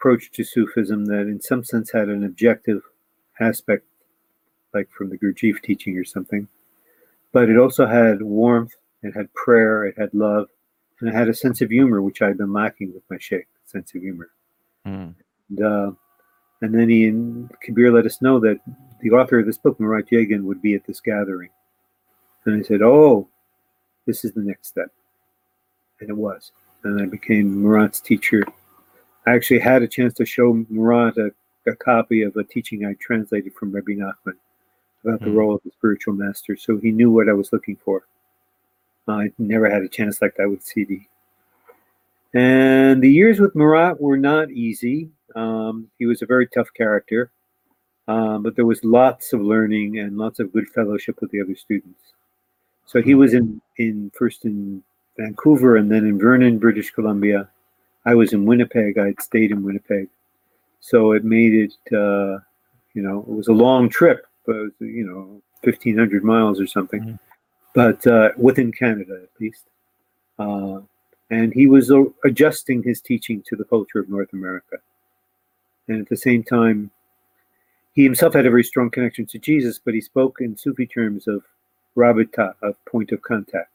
[0.05, 2.83] approach to Sufism that, in some sense, had an objective
[3.39, 3.87] aspect,
[4.71, 6.47] like from the Gurdjieff teaching or something.
[7.31, 10.47] But it also had warmth, it had prayer, it had love,
[10.99, 13.95] and it had a sense of humor, which I'd been lacking with my sheikh, sense
[13.95, 14.29] of humor.
[14.85, 15.09] Hmm.
[15.49, 15.91] And, uh,
[16.61, 18.59] and then he and Kabir let us know that
[19.01, 21.49] the author of this book, Murat Yagan, would be at this gathering.
[22.45, 23.27] And I said, Oh,
[24.05, 24.91] this is the next step.
[25.99, 26.51] And it was.
[26.83, 28.43] And I became Murat's teacher.
[29.27, 31.31] I actually had a chance to show Murat a,
[31.67, 34.37] a copy of a teaching I translated from Rabbi Nachman
[35.03, 35.35] about the Hmm.
[35.35, 36.55] role of the spiritual master.
[36.55, 38.03] So he knew what I was looking for.
[39.07, 41.07] I never had a chance like that with Sidi.
[42.33, 45.09] And the years with Murat were not easy.
[45.35, 47.31] Um, he was a very tough character,
[48.07, 51.55] um, but there was lots of learning and lots of good fellowship with the other
[51.55, 52.01] students.
[52.85, 54.83] So he was in, in first in
[55.17, 57.49] Vancouver and then in Vernon, British Columbia.
[58.05, 58.97] I was in Winnipeg.
[58.97, 60.07] I had stayed in Winnipeg,
[60.79, 61.73] so it made it.
[61.93, 62.39] Uh,
[62.93, 66.61] you know, it was a long trip, but it was, you know, fifteen hundred miles
[66.61, 67.19] or something, Mhm.
[67.73, 69.63] but uh, within Canada at least.
[70.37, 70.81] Uh,
[71.31, 74.77] and he was uh, adjusting his teaching to the culture of North America.
[75.87, 76.91] And at the same time,
[77.93, 81.27] he himself had a very strong connection to Jesus, but he spoke in Sufi terms
[81.27, 81.43] of
[81.95, 83.71] rabita, of point of contact.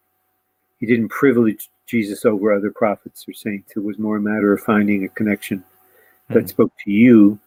[0.80, 3.72] He didn't privilege Jesus over other prophets or saints.
[3.76, 5.62] It was more a matter of finding a connection
[6.28, 6.48] that Mhm.
[6.48, 7.38] spoke to you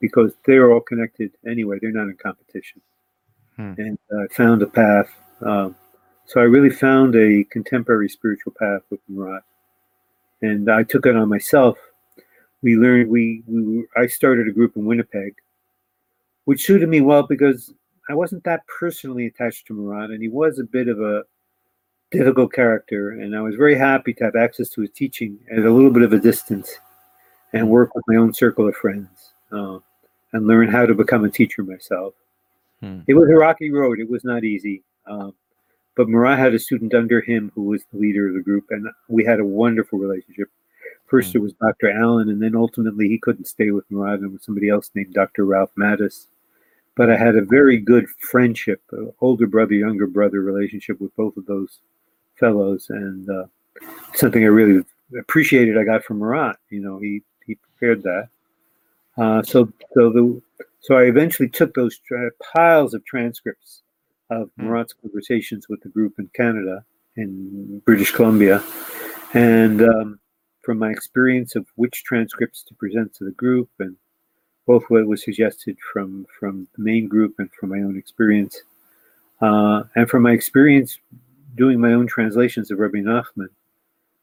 [0.00, 1.78] because they're all connected anyway.
[1.80, 2.80] They're not in competition.
[3.56, 3.74] Hmm.
[3.78, 5.10] And I found a path.
[5.40, 5.74] Um,
[6.26, 9.42] so I really found a contemporary spiritual path with Murat.
[10.42, 11.78] And I took it on myself.
[12.62, 15.34] We learned, we, we were- I started a group in Winnipeg,
[16.44, 17.72] which suited me well because
[18.08, 21.24] I wasn't that personally attached to Murat, and he was a bit of a
[22.18, 23.10] difficult character.
[23.10, 26.02] And I was very happy to have access to his teaching at a little bit
[26.02, 26.70] of a distance
[27.52, 29.78] and work with my own circle of friends uh,
[30.32, 32.14] and learn how to become a teacher myself.
[32.80, 33.00] Hmm.
[33.06, 34.00] It was a rocky road.
[34.00, 34.82] It was not easy.
[35.06, 35.34] Um,
[35.96, 38.88] but Murat had a student under him who was the leader of the group, and
[39.08, 40.48] we had a wonderful relationship.
[41.06, 41.38] First, Hmm.
[41.38, 41.90] it was Dr.
[41.90, 45.44] Allen, and then ultimately he couldn't stay with Murat, and was somebody else named Dr.
[45.44, 46.26] Ralph Mattis.
[46.96, 51.36] But I had a very good friendship, uh, older brother, younger brother relationship with both
[51.36, 51.80] of those
[52.38, 53.44] fellows, and uh,
[54.14, 54.84] something I really
[55.18, 55.78] appreciated.
[55.78, 56.56] I got from Murat.
[56.70, 58.28] You know, he he prepared that.
[59.16, 60.42] Uh, so so the
[60.80, 63.82] so I eventually took those tra- piles of transcripts
[64.30, 64.64] of Hmm.
[64.66, 66.84] Murat's conversations with the group in Canada,
[67.16, 68.62] in British Columbia,
[69.34, 70.18] and um,
[70.62, 73.96] from my experience of which transcripts to present to the group, and
[74.66, 78.62] both what was suggested from from the main group and from my own experience,
[79.42, 80.98] uh, and from my experience
[81.54, 83.48] doing my own translations of Rabbi Nachman,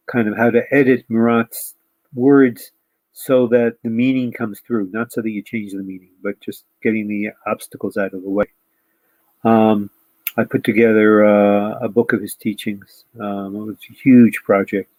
[0.08, 1.76] kind of how to edit Murat's
[2.13, 2.72] words
[3.13, 6.65] so that the meaning comes through, not so that you change the meaning, but just
[6.82, 8.46] getting the obstacles out of the way.
[9.44, 9.89] Um,
[10.38, 13.06] I put together uh, a book of his teachings.
[13.20, 14.89] Um, it was a huge project,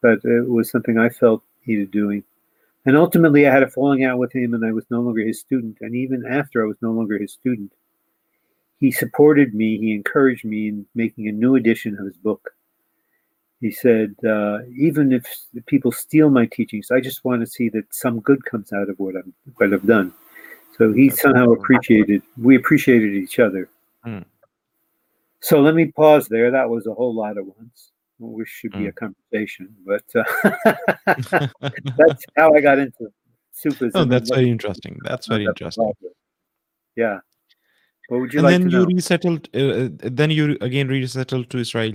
[0.00, 2.24] but it was something I felt needed doing.
[2.86, 5.40] And ultimately, I had a falling out with him, and I was no longer his
[5.40, 5.78] student.
[5.82, 7.72] And even after I was no longer his student,
[8.78, 12.50] he supported me, he encouraged me in making a new edition of his book.
[13.60, 15.24] He said, uh, even if
[15.66, 18.96] people steal my teachings, I just want to see that some good comes out of
[18.98, 20.12] what, I'm, what I've done.
[20.76, 23.68] So he somehow appreciated, we appreciated each other.
[24.04, 24.20] Hmm.
[25.40, 26.52] So let me pause there.
[26.52, 27.90] That was a whole lot at once.
[28.20, 28.86] Which should be Hmm.
[28.86, 30.24] a conversation, but uh,
[31.96, 33.12] that's how I got into
[33.52, 33.92] Sufism.
[33.94, 34.98] oh, that's very interesting.
[35.04, 35.92] That's very interesting.
[36.96, 37.20] Yeah.
[38.08, 38.86] What would you and like then to you know?
[38.86, 39.48] resettled.
[39.54, 41.92] Uh, uh, then you again resettled to Israel,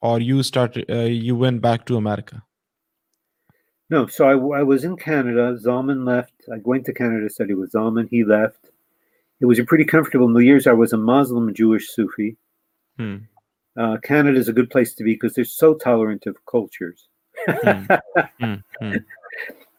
[0.00, 0.90] or you started.
[0.90, 2.42] Uh, you went back to America.
[3.90, 5.58] No, so I, I was in Canada.
[5.62, 6.32] Zalman left.
[6.50, 8.08] I went to Canada to study with Zalman.
[8.10, 8.70] He left.
[9.40, 10.26] It was a pretty comfortable.
[10.26, 12.36] In the years I was a Muslim Jewish Sufi.
[12.96, 13.16] Hmm.
[13.76, 17.08] Uh, Canada is a good place to be because they're so tolerant of cultures.
[17.46, 17.84] Hmm.
[18.38, 18.54] Hmm.
[18.80, 18.96] Hmm.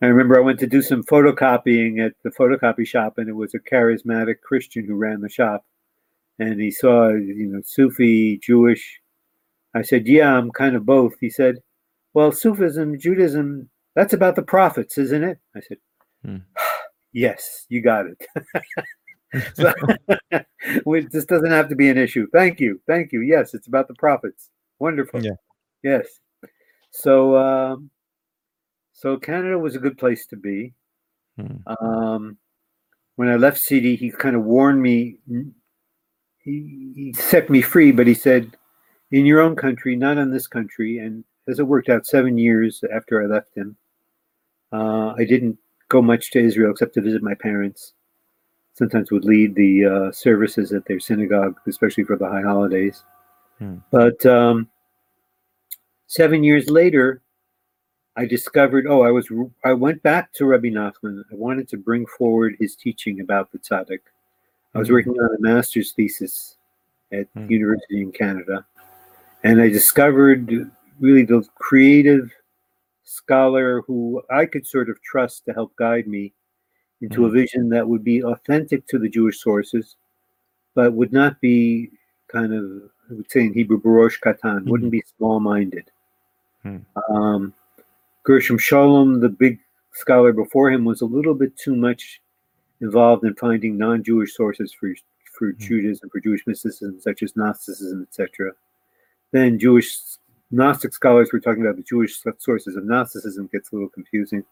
[0.03, 3.53] I remember I went to do some photocopying at the photocopy shop, and it was
[3.53, 5.65] a charismatic Christian who ran the shop.
[6.39, 8.99] And he saw, you know, Sufi, Jewish.
[9.73, 11.13] I said, Yeah, I'm kind of both.
[11.21, 11.59] He said,
[12.13, 15.39] Well, Sufism, Judaism, That's about the prophets, isn't it?
[15.55, 15.77] I said,
[16.23, 16.37] Hmm.
[17.15, 18.25] Yes, you got it.
[19.53, 19.71] so,
[21.11, 22.27] this doesn't have to be an issue.
[22.33, 22.81] Thank you.
[22.87, 23.21] Thank you.
[23.21, 24.49] Yes, it's about the prophets.
[24.79, 25.23] Wonderful.
[25.23, 25.35] Yeah.
[25.83, 26.07] Yes.
[26.89, 27.91] So, um,
[28.93, 30.73] so Canada was a good place to be.
[31.39, 31.85] Hmm.
[31.85, 32.37] Um,
[33.15, 35.17] when I left Sidi, he kind of warned me.
[36.39, 38.55] He, he set me free, but he said,
[39.11, 42.83] "In your own country, not in this country." And as it worked out, seven years
[42.93, 43.75] after I left him,
[44.71, 45.57] uh, I didn't
[45.89, 47.93] go much to Israel except to visit my parents.
[48.75, 53.03] Sometimes would lead the uh, services at their synagogue, especially for the high holidays.
[53.59, 53.77] Hmm.
[53.91, 54.69] But um,
[56.07, 57.21] seven years later,
[58.15, 58.85] I discovered.
[58.87, 59.27] Oh, I was.
[59.63, 61.23] I went back to Rabbi Nachman.
[61.31, 63.99] I wanted to bring forward his teaching about the tzaddik.
[64.75, 64.93] I was Mhm.
[64.93, 66.57] working on a master's thesis
[67.11, 67.49] at Hmm.
[67.49, 68.65] university in Canada,
[69.43, 72.31] and I discovered really the creative
[73.03, 76.33] scholar who I could sort of trust to help guide me
[77.01, 79.97] into a vision that would be authentic to the Jewish sources,
[80.73, 81.91] but would not be
[82.27, 85.91] kind of, I would say in Hebrew, barosh katan, wouldn't be small minded.
[86.61, 86.77] Hmm.
[87.09, 87.53] Um,
[88.23, 89.59] Gershom Scholem, the big
[89.91, 92.21] scholar before him, was a little bit too much
[92.81, 94.93] involved in finding non Jewish sources for,
[95.37, 95.59] for hmm.
[95.59, 98.51] Judaism, for Jewish mysticism, such as Gnosticism, etc.
[99.31, 99.97] Then Jewish
[100.51, 104.43] Gnostic scholars were talking about the Jewish sources of Gnosticism, gets a little confusing.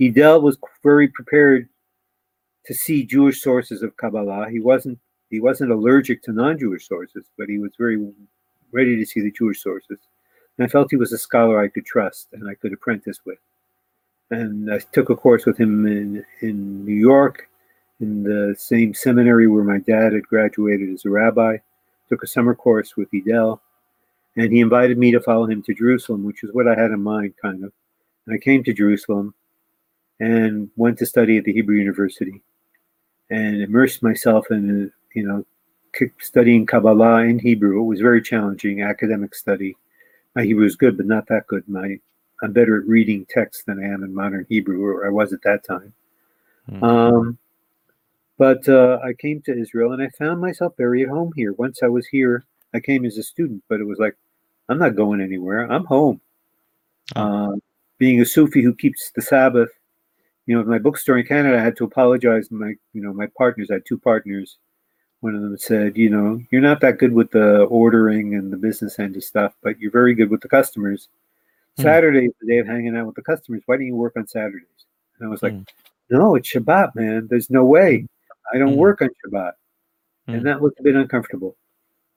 [0.00, 1.68] Idel was very prepared
[2.64, 4.50] to see Jewish sources of Kabbalah.
[4.50, 4.98] He wasn't
[5.30, 8.12] he wasn't allergic to non-Jewish sources, but he was very
[8.70, 9.98] ready to see the Jewish sources.
[10.64, 13.38] I felt he was a scholar I could trust and I could apprentice with.
[14.30, 17.48] And I took a course with him in, in New York,
[18.00, 21.58] in the same seminary where my dad had graduated as a rabbi.
[22.08, 23.60] Took a summer course with Idel,
[24.36, 27.02] and he invited me to follow him to Jerusalem, which is what I had in
[27.02, 27.72] mind, kind of.
[28.26, 29.34] And I came to Jerusalem
[30.20, 32.42] and went to study at the Hebrew University
[33.30, 35.44] and immersed myself in, you know,
[36.20, 37.80] studying Kabbalah in Hebrew.
[37.80, 39.76] It was very challenging academic study.
[40.36, 41.68] My Hebrew is good, but not that good.
[41.68, 41.98] My
[42.42, 45.42] I'm better at reading text than I am in modern Hebrew, or I was at
[45.42, 45.92] that time.
[46.68, 46.84] Hmm.
[46.84, 47.38] Um,
[48.38, 51.54] but uh, I came to Israel and I found myself very at home here.
[51.54, 52.44] Once I was here,
[52.74, 54.14] I came as a student, but it was like,
[54.68, 55.70] I'm not going anywhere.
[55.72, 56.20] I'm home.
[57.14, 57.54] Oh.
[57.54, 57.56] Uh,
[57.98, 59.70] being a Sufi who keeps the Sabbath,
[60.44, 62.48] you know, my bookstore in Canada, I had to apologize.
[62.48, 64.58] to My, you know, my partners, I had two partners.
[65.20, 68.56] One of them said, you know, you're not that good with the ordering and the
[68.56, 71.08] business end of stuff, but you're very good with the customers.
[71.76, 71.82] Hmm.
[71.82, 73.62] Saturday is the day of hanging out with the customers.
[73.66, 74.66] Why don't you work on Saturdays?
[75.18, 75.62] And I was like, Hmm.
[76.10, 77.26] no, it's Shabbat, man.
[77.28, 78.06] There's no way.
[78.52, 78.78] I don't Hmm.
[78.78, 79.52] work on Shabbat.
[80.26, 80.34] Hmm.
[80.34, 81.56] And that was a bit uncomfortable.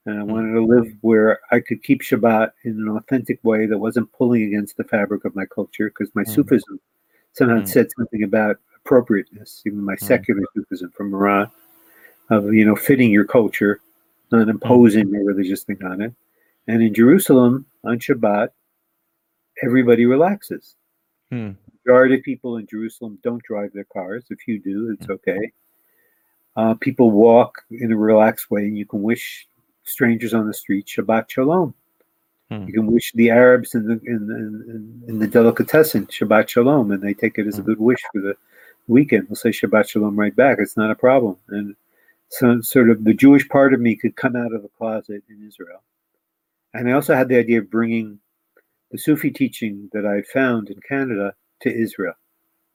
[0.06, 0.32] And I Hmm.
[0.32, 4.44] wanted to live where I could keep Shabbat in an authentic way that wasn't pulling
[4.44, 6.32] against the fabric of my culture, because my Hmm.
[6.32, 6.80] Sufism
[7.32, 7.66] somehow Hmm.
[7.66, 10.06] said something about appropriateness, even my Hmm.
[10.06, 11.50] secular Sufism from Iran,
[12.30, 13.82] of you know fitting your culture,
[14.32, 16.14] not imposing a religious thing on it.
[16.68, 18.50] And in Jerusalem on Shabbat,
[19.64, 20.76] everybody relaxes.
[21.32, 21.52] Hmm.
[21.86, 24.26] Majority of people in Jerusalem don't drive their cars.
[24.30, 25.52] If you do, it's okay.
[26.56, 29.48] Uh, people walk in a relaxed way, and you can wish
[29.84, 31.74] strangers on the street Shabbat Shalom.
[32.50, 32.66] Hmm.
[32.68, 37.02] You can wish the Arabs in the in, in, in the delicatessen Shabbat Shalom, and
[37.02, 37.68] they take it as a Hmm.
[37.68, 38.36] good wish for the
[38.88, 39.28] weekend.
[39.28, 40.58] They'll say Shabbat Shalom right back.
[40.60, 41.38] It's not a problem.
[41.50, 41.76] And
[42.30, 45.46] so, sort of, the Jewish part of me could come out of the closet in
[45.48, 45.84] Israel.
[46.74, 48.20] And I also had the idea of bringing
[48.92, 52.14] the Sufi teaching that I found in Canada to Israel.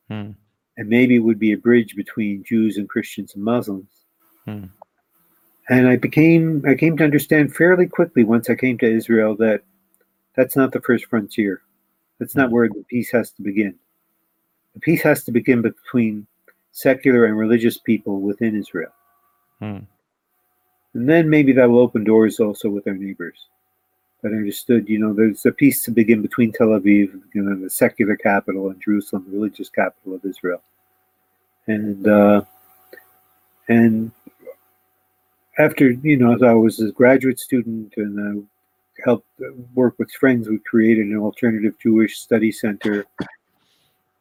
[0.09, 0.33] Hmm.
[0.77, 3.91] And maybe it would be a bridge between Jews and Christians and Muslims.
[4.45, 4.65] Hmm.
[5.69, 9.63] And I became, I came to understand fairly quickly once I came to Israel that
[10.35, 11.63] that's not the first frontier.
[12.19, 12.55] That's not Hmm.
[12.55, 13.77] where the peace has to begin.
[14.75, 16.27] The peace has to begin between
[16.73, 18.93] secular and religious people within Israel.
[19.65, 19.79] Hmm.
[20.93, 23.47] And then maybe that will open doors also with our neighbors.
[24.23, 27.59] But I understood, you know, there's a peace to begin between Tel Aviv, you know,
[27.59, 30.63] the secular capital, and Jerusalem, the religious capital of Israel.
[31.67, 32.43] And uh,
[33.69, 34.13] and
[35.59, 39.29] after, you know, as I was a graduate student and I helped
[39.75, 43.07] work with friends, we created an alternative Jewish study center.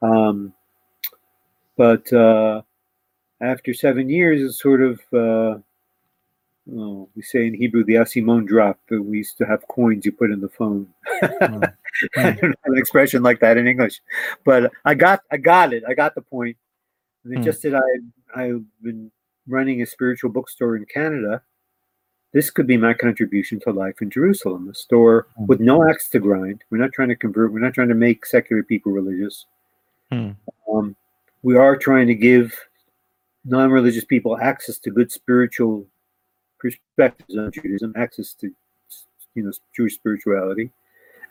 [0.01, 0.53] Um,
[1.77, 2.61] but uh,
[3.43, 5.59] after seven years, it's sort of uh,
[6.75, 8.79] oh, we say in Hebrew the asimon drop.
[8.89, 10.87] We used to have coins you put in the phone.
[11.21, 11.63] Hmm.
[12.17, 14.01] I don't have an expression like that in English,
[14.45, 15.83] but I got I got it.
[15.87, 16.57] I got the point.
[17.23, 17.43] And it's Hmm.
[17.43, 19.11] just that I I've been
[19.47, 21.41] running a spiritual bookstore in Canada,
[22.31, 25.45] this could be my contribution to life in Jerusalem, a store Hmm.
[25.47, 26.63] with no axe to grind.
[26.69, 29.45] We're not trying to convert, we're not trying to make secular people religious.
[30.11, 30.31] Hmm.
[30.71, 30.95] Um,
[31.43, 32.57] we are trying to give
[33.45, 35.85] non religious people access to good spiritual
[36.59, 38.51] perspectives on Judaism, access to
[39.35, 40.71] you know Jewish spirituality,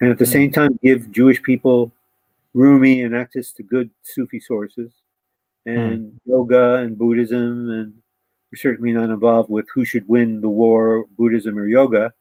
[0.01, 0.33] and at the Hmm.
[0.33, 1.93] same time give Jewish people
[2.55, 4.93] Rumi and access to good Sufi sources
[5.65, 5.71] hmm.
[5.71, 8.03] and yoga and Buddhism and
[8.53, 12.13] we're certainly not involved with who should win the war, Buddhism or yoga.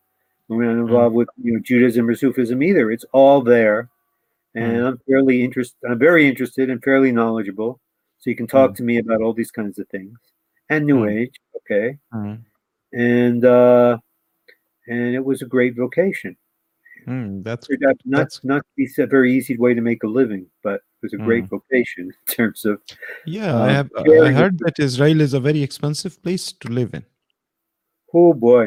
[0.47, 0.87] And We're not hmm.
[0.87, 2.89] involved with you know Judaism or Sufism either.
[2.89, 3.89] It's all there,
[4.55, 4.85] and hmm.
[4.85, 5.77] I'm fairly interested.
[5.89, 7.79] I'm very interested and fairly knowledgeable.
[8.21, 8.75] So you can talk Mm.
[8.77, 10.17] to me about all these kinds of things
[10.69, 11.11] and New Mm.
[11.17, 11.97] Age, okay?
[12.13, 12.35] Hmm.
[12.93, 13.97] And uh,
[14.87, 16.35] and it was a great vocation.
[17.05, 17.41] Hmm.
[17.41, 20.75] That's not That's- not to be a very easy way to make a living, but
[20.75, 21.49] it was a great Mm.
[21.57, 22.75] vocation in terms of
[23.25, 23.51] yeah.
[23.55, 27.03] Uh, I have I heard that Israel is a very expensive place to live in.
[28.13, 28.65] oh boy,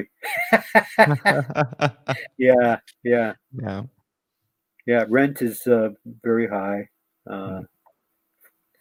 [2.39, 3.35] yeah, yeah.
[3.63, 3.83] yeah.
[4.87, 5.91] Yeah, rent is uh,
[6.23, 6.89] very high.
[7.27, 7.61] Uh,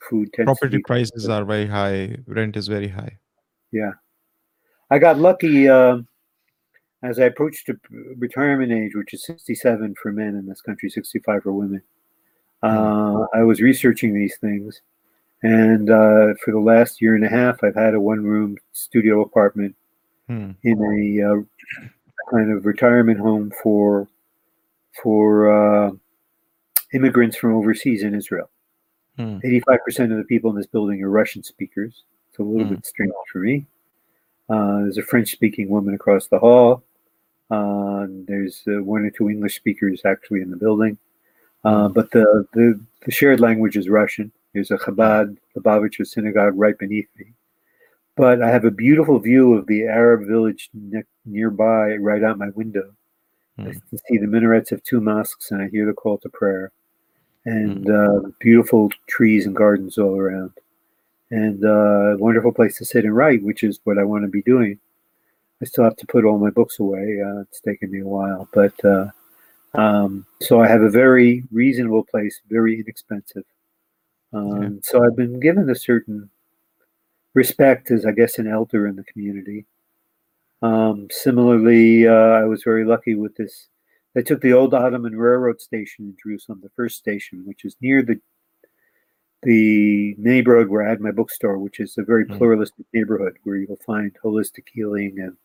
[0.09, 2.17] food tends Property prices are very high.
[2.27, 3.17] Rent is very high.
[3.71, 3.93] Yeah,
[4.89, 6.07] I got lucky um
[7.03, 7.69] as I approached
[8.17, 11.81] retirement age, which is 67 for men in this country, 65 for women.
[12.63, 14.81] Uh, I was researching these things,
[15.41, 19.75] and uh, for the last year and a half, I've had a one-room studio apartment
[20.27, 20.51] Hmm.
[20.63, 21.85] in a uh,
[22.31, 24.07] kind of retirement home for
[25.01, 25.91] for uh,
[26.93, 28.49] immigrants from overseas in Israel.
[29.17, 29.37] Hmm.
[29.43, 32.03] 85% of the people in this building are Russian speakers.
[32.29, 32.73] It's a little Hmm.
[32.75, 33.65] bit strange for me.
[34.49, 36.83] Uh, there's a French speaking woman across the hall.
[37.51, 40.97] Uh, there's uh, one or two English speakers actually in the building.
[41.63, 44.31] Uh, but the, the, the shared language is Russian.
[44.53, 47.27] There's a Chabad Lubavitcher synagogue right beneath me.
[48.15, 52.49] But I have a beautiful view of the Arab village ne- nearby right out my
[52.49, 52.93] window.
[53.59, 53.71] I Hmm.
[53.89, 56.71] can see the minarets of two mosques and I hear the call to prayer.
[57.45, 60.51] And uh, beautiful trees and gardens all around.
[61.29, 64.29] And uh, a wonderful place to sit and write, which is what I want to
[64.29, 64.79] be doing.
[65.61, 67.19] I still have to put all my books away.
[67.21, 68.47] Uh, it's taken me a while.
[68.53, 69.07] But uh,
[69.73, 73.45] um, so I have a very reasonable place, very inexpensive.
[74.31, 76.29] Um, So I've been given a certain
[77.33, 79.65] respect as, I guess, an elder in the community.
[80.61, 83.67] Um, similarly, uh, I was very lucky with this.
[84.13, 88.01] They took the old Ottoman Railroad station in Jerusalem, the first station, which is near
[88.01, 88.19] the
[89.41, 92.37] the neighborhood where I had my bookstore, which is a very Mm.
[92.37, 95.35] pluralistic neighborhood where you'll find holistic healing and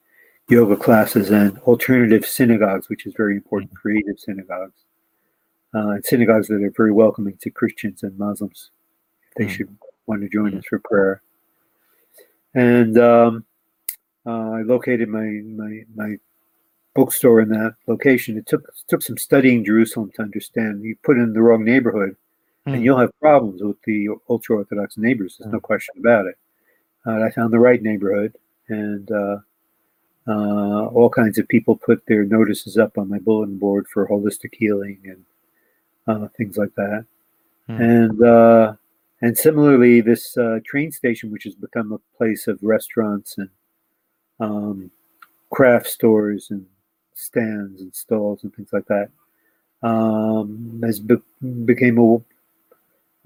[0.48, 4.85] yoga classes and alternative synagogues, which is very important, creative synagogues,
[5.74, 8.70] uh, and synagogues that are very welcoming to Christians and Muslims
[9.31, 9.50] if they Mm.
[9.50, 11.20] should want to join us for prayer.
[12.54, 13.44] And um,
[14.24, 16.18] uh, I located my my my
[16.99, 18.37] bookstore in that location.
[18.37, 20.83] It took took some studying Jerusalem to understand.
[20.83, 22.17] You put in the wrong neighborhood,
[22.69, 22.75] Hmm.
[22.75, 25.37] and you'll have problems with the ultra orthodox neighbors.
[25.39, 26.37] There's no question about it.
[27.07, 28.35] Uh, I found the right neighborhood,
[28.69, 29.39] and uh,
[30.27, 34.55] uh, all kinds of people put their notices up on my bulletin board for holistic
[34.55, 35.25] healing and
[36.07, 37.07] uh, things like that.
[37.69, 37.81] Hmm.
[37.81, 38.75] And uh,
[39.23, 43.51] and similarly, this uh, train station, which has become a place of restaurants and
[44.41, 44.91] um,
[45.51, 46.67] craft stores and
[47.18, 49.09] stands and stalls and things like that,
[49.83, 51.16] um, has be-
[51.64, 52.18] became a.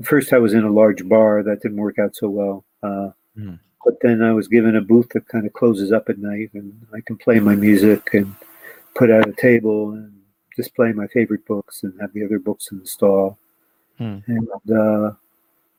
[0.02, 2.64] First, I was in a large bar that didn't work out so well.
[2.82, 3.54] Uh, Hmm.
[3.84, 6.72] But then I was given a booth that kind of closes up at night, and
[6.94, 8.34] I can play my music and
[8.94, 10.12] put out a table and
[10.54, 13.38] display my favorite books and have the other books in the stall
[13.98, 14.18] Hmm.
[14.26, 15.12] and uh,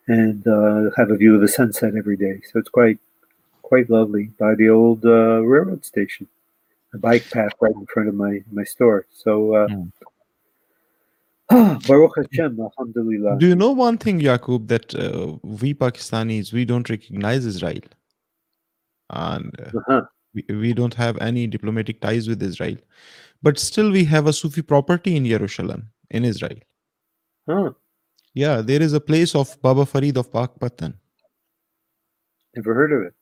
[0.08, 2.41] and uh, have a view of the sunset every day.
[2.52, 2.99] So it's quite
[3.62, 6.28] quite lovely by the old uh, railroad station,
[6.94, 9.06] a bike path right in front of my my store.
[9.12, 9.84] So uh, Hmm.
[11.88, 13.38] Baruch Hashem, Alhamdulillah.
[13.38, 17.82] Do you know one thing, Yaqub, that uh, we Pakistanis we don't recognize Israel,
[19.10, 20.02] and uh, Uh-huh.
[20.34, 22.78] we, we don't have any diplomatic ties with Israel,
[23.44, 26.60] but still we have a Sufi property in Jerusalem, in Israel.
[27.48, 27.72] Huh.
[28.34, 30.94] Yeah, there is a place of Baba Farid of Pakpattan.
[32.56, 33.14] Never heard of it.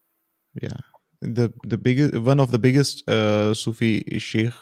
[0.62, 0.80] Yeah,
[1.22, 4.54] the the biggest one of the biggest uh, Sufi sheikh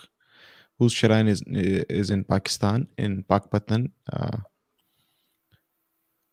[0.77, 3.91] whose shrine is is in Pakistan in Pakpattan.
[4.11, 4.37] Uh,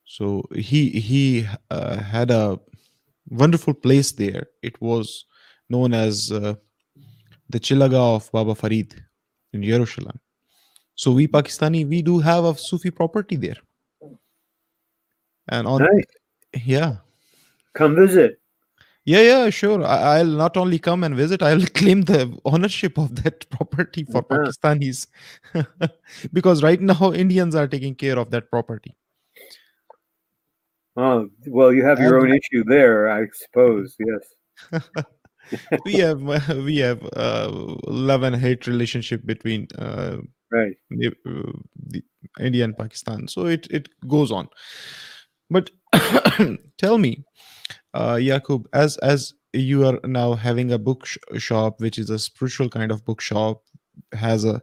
[0.05, 2.59] so he he uh, had a
[3.29, 4.47] wonderful place there.
[4.63, 5.27] It was
[5.69, 6.55] known as uh,
[7.49, 9.03] the Chilaga of Baba Farid
[9.53, 10.19] in Jerusalem.
[10.95, 13.59] So we Pakistani we do have a Sufi property there,
[15.49, 16.65] and on Nice.
[16.65, 16.97] yeah
[17.75, 18.41] Come visit.
[19.09, 19.85] Yeah, yeah, sure.
[19.85, 24.25] I, I'll not only come and visit, I'll claim the ownership of that property for
[24.31, 24.37] Yeah.
[24.37, 25.07] Pakistanis.
[26.33, 28.97] because right now, Indians are taking care of that property.
[30.97, 33.95] Oh, well, you have your And- own issue there, I suppose.
[33.99, 34.83] Yes.
[35.85, 36.23] we have
[36.65, 37.49] we have uh,
[37.87, 40.17] love and hate relationship between uh,
[40.51, 40.77] Right.
[40.91, 41.53] the, uh,
[41.89, 42.03] the
[42.41, 43.29] India and Pakistan.
[43.29, 44.49] So it it goes on.
[45.51, 45.71] But
[46.79, 47.25] tell me,
[47.97, 52.19] uh, Yakub, as as you are now having a book sh- shop, which is a
[52.19, 53.63] spiritual kind of bookshop,
[54.13, 54.61] has a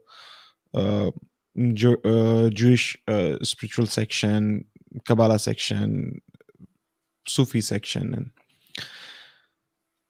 [0.73, 4.65] uh, uh, Jewish uh, spiritual section,
[5.05, 6.21] Kabbalah section,
[7.27, 8.31] Sufi section, and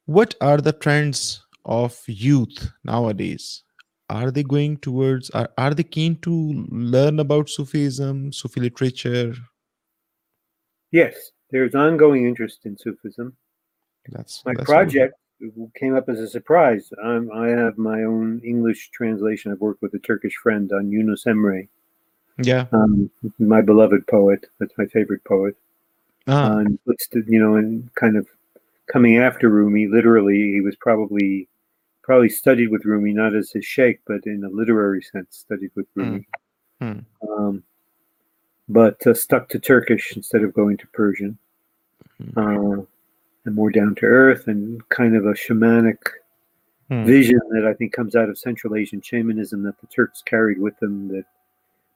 [0.05, 3.63] what are the trends of youth nowadays?
[4.09, 5.29] Are they going towards?
[5.29, 9.33] Are, are they keen to learn about Sufism, Sufi literature?
[10.91, 13.37] Yes, there's ongoing interest in Sufism.
[14.09, 15.15] That's My that's project
[15.75, 16.91] came up as a surprise.
[17.03, 19.51] I'm, I have my own English translation.
[19.51, 21.67] I've worked with a Turkish friend on Yunus Emre.
[22.41, 22.65] Yeah.
[22.71, 24.47] um, my beloved poet.
[24.59, 25.55] That's my favorite poet.
[26.27, 26.79] Ah, and
[27.27, 28.27] you know, and kind of
[28.87, 29.87] coming after Rumi.
[29.87, 31.47] Literally, he was probably
[32.01, 35.85] probably studied with Rumi, not as his sheikh, but in a literary sense, studied with
[35.95, 36.25] Rumi.
[36.79, 36.99] Hmm.
[37.29, 37.63] Um,
[38.69, 41.37] but uh, stuck to Turkish instead of going to Persian,
[42.35, 42.37] Hmm.
[42.37, 42.83] uh,
[43.45, 45.97] and more down to earth, and kind of a shamanic
[46.89, 47.05] Hmm.
[47.05, 50.77] vision that I think comes out of Central Asian shamanism that the Turks carried with
[50.79, 51.07] them.
[51.07, 51.23] That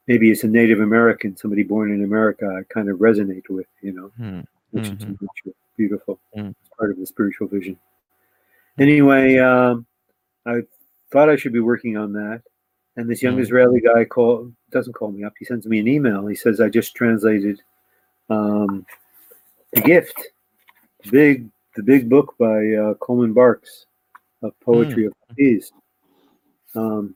[0.08, 3.68] maybe as a Native American, somebody born in America, I kind of resonate with.
[3.82, 4.40] You know hmm,
[4.72, 5.20] which is Mhm.
[5.20, 6.20] which is beautiful.
[6.36, 6.56] Mm.
[6.62, 7.78] It's part of the spiritual vision.
[8.80, 9.86] Anyway, um,
[10.46, 10.62] I
[11.12, 12.42] thought I should be working on that,
[12.98, 13.42] and this young Mm.
[13.42, 15.34] Israeli guy call doesn't call me up.
[15.40, 16.28] He sends me an email.
[16.28, 17.62] He says I just translated
[18.30, 18.86] um,
[19.74, 20.22] the gift,
[21.04, 23.86] the big the big book by uh, Coleman Barks
[24.42, 25.72] of poetry of Hafiz.
[26.76, 27.16] Um,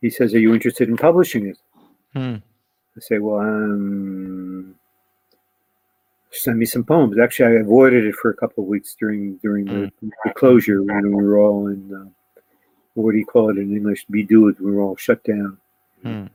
[0.00, 1.58] he says, "Are you interested in publishing it?"
[2.12, 2.36] hmm,
[2.96, 4.74] I say, well, um,
[6.30, 7.16] send me some poems.
[7.18, 9.92] Actually, I avoided it for a couple of weeks during during the,
[10.24, 11.94] the closure when we were all in.
[11.94, 12.10] Uh,
[12.94, 14.06] what do you call it in English?
[14.10, 14.60] Bidud.
[14.60, 15.58] We were all shut down.
[16.02, 16.26] hmm.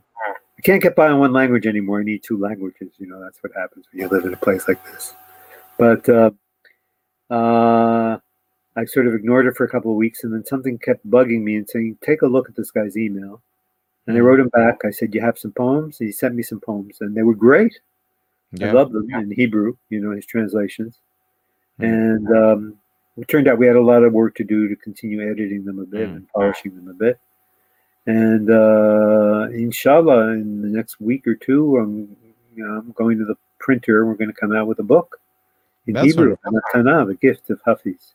[0.58, 1.99] I can't get by on one language anymore.
[1.99, 2.89] I need two languages.
[2.97, 5.14] You know, that's what happens when you live in a place like this.
[5.78, 6.32] But uh,
[7.30, 8.18] uh,
[8.76, 11.43] I sort of ignored it for a couple of weeks, and then something kept bugging
[11.43, 13.41] me and saying, "Take a look at this guy's email."
[14.08, 14.24] And I Mhm.
[14.24, 14.84] wrote him back.
[14.84, 17.80] I said, "You have some poems?" He sent me some poems, and they were great.
[18.60, 18.72] I Yeah.
[18.72, 20.99] loved them in Hebrew, you know, his translations.
[21.80, 21.86] Mm.
[21.86, 22.80] And um,
[23.18, 25.80] it turned out we had a lot of work to do to continue editing them
[25.80, 26.15] a bit Mm.
[26.18, 27.20] and polishing them a bit.
[28.05, 32.15] And uh, inshallah, in the next week or two, I'm,
[32.55, 34.05] you know, I'm going to the printer.
[34.05, 35.20] We're going to come out with a book
[35.88, 38.13] in That's Hebrew, Matana, the gift of Hafiz.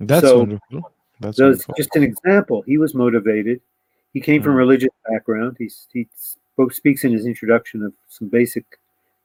[0.00, 0.90] That's So, wonderful.
[1.20, 1.74] That's So wonderful.
[1.76, 2.62] just an example.
[2.62, 3.60] He was motivated.
[4.12, 4.54] He came from Mm.
[4.54, 5.56] a religious background.
[5.58, 8.64] He's, he spoke, speaks in his introduction of some basic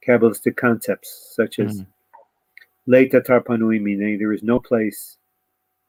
[0.06, 1.86] Kabbalistic concepts, such as Mm.
[2.88, 5.16] Leita tarpanui, meaning there is no place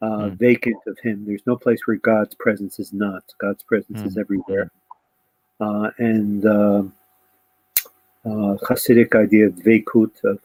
[0.01, 0.37] uh, Mm.
[0.37, 1.25] vacant of him.
[1.25, 3.23] There's no place where God's presence is not.
[3.39, 4.19] God's presence is Mm.
[4.21, 4.69] everywhere.
[5.59, 6.83] Uh, and uh,
[8.25, 10.39] uh, Hasidic idea of dveikut, of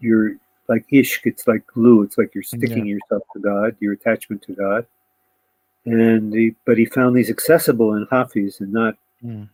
[0.00, 0.36] you're
[0.68, 2.02] like ishq, it's like glue.
[2.02, 4.86] It's like you're sticking yourself to God, your attachment to God.
[5.86, 9.48] And he, but he found these accessible in Hafiz and not, Mm.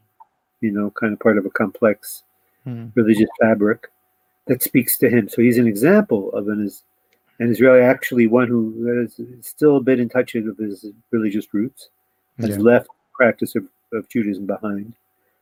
[0.61, 2.25] you know, kind of part of a complex
[2.67, 2.91] Mm.
[2.97, 3.89] religious fabric
[4.47, 5.29] that speaks to him.
[5.29, 6.85] So he's an example of an is
[7.39, 11.89] an Israeli, actually one who is still a bit in touch with his religious roots,
[12.39, 12.59] has Yeah.
[12.59, 14.95] left practice of, of Judaism behind,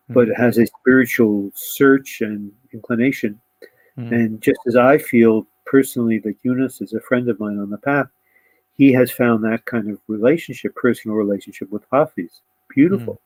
[0.09, 0.15] Mm.
[0.15, 3.41] but has a spiritual search and inclination.
[3.99, 4.13] Mm.
[4.13, 7.79] And just as I feel personally that Yunus is a friend of mine on the
[7.79, 8.09] path,
[8.77, 12.41] he has found that kind of relationship, personal relationship with Hafiz.
[12.75, 13.21] Beautiful.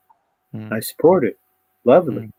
[0.55, 0.73] Mm.
[0.73, 1.39] I support it.
[1.85, 2.33] Lovely.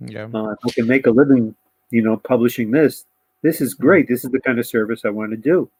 [0.00, 0.28] Yeah.
[0.32, 1.54] uh, I can make a living,
[1.92, 3.04] you know, publishing this,
[3.42, 3.84] this is Mm-hmm.
[3.84, 4.08] great.
[4.08, 5.70] This is the kind of service I want to do.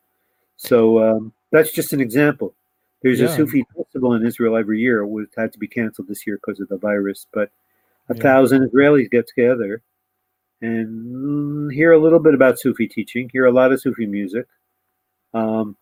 [0.57, 2.55] So um, that's just an example.
[3.03, 5.03] There's a Sufi festival in Israel every year.
[5.21, 7.51] It had to be canceled this year because of the virus, but
[8.09, 8.23] a Yeah.
[8.23, 9.83] thousand Israelis get together
[10.61, 14.47] and hear a little bit about Sufi teaching, hear a lot of Sufi music.
[15.35, 15.77] Um,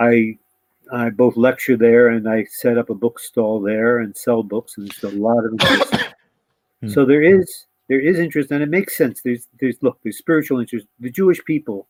[0.00, 0.36] I
[0.92, 4.88] I both lecture there and I set up a bookstall there and sell books, and
[4.90, 5.94] there's a lot of interest.
[6.80, 6.88] Hmm.
[6.88, 9.20] so there is there is interest, and it makes sense.
[9.20, 10.86] There's there's look there's spiritual interest.
[11.00, 11.88] The Jewish people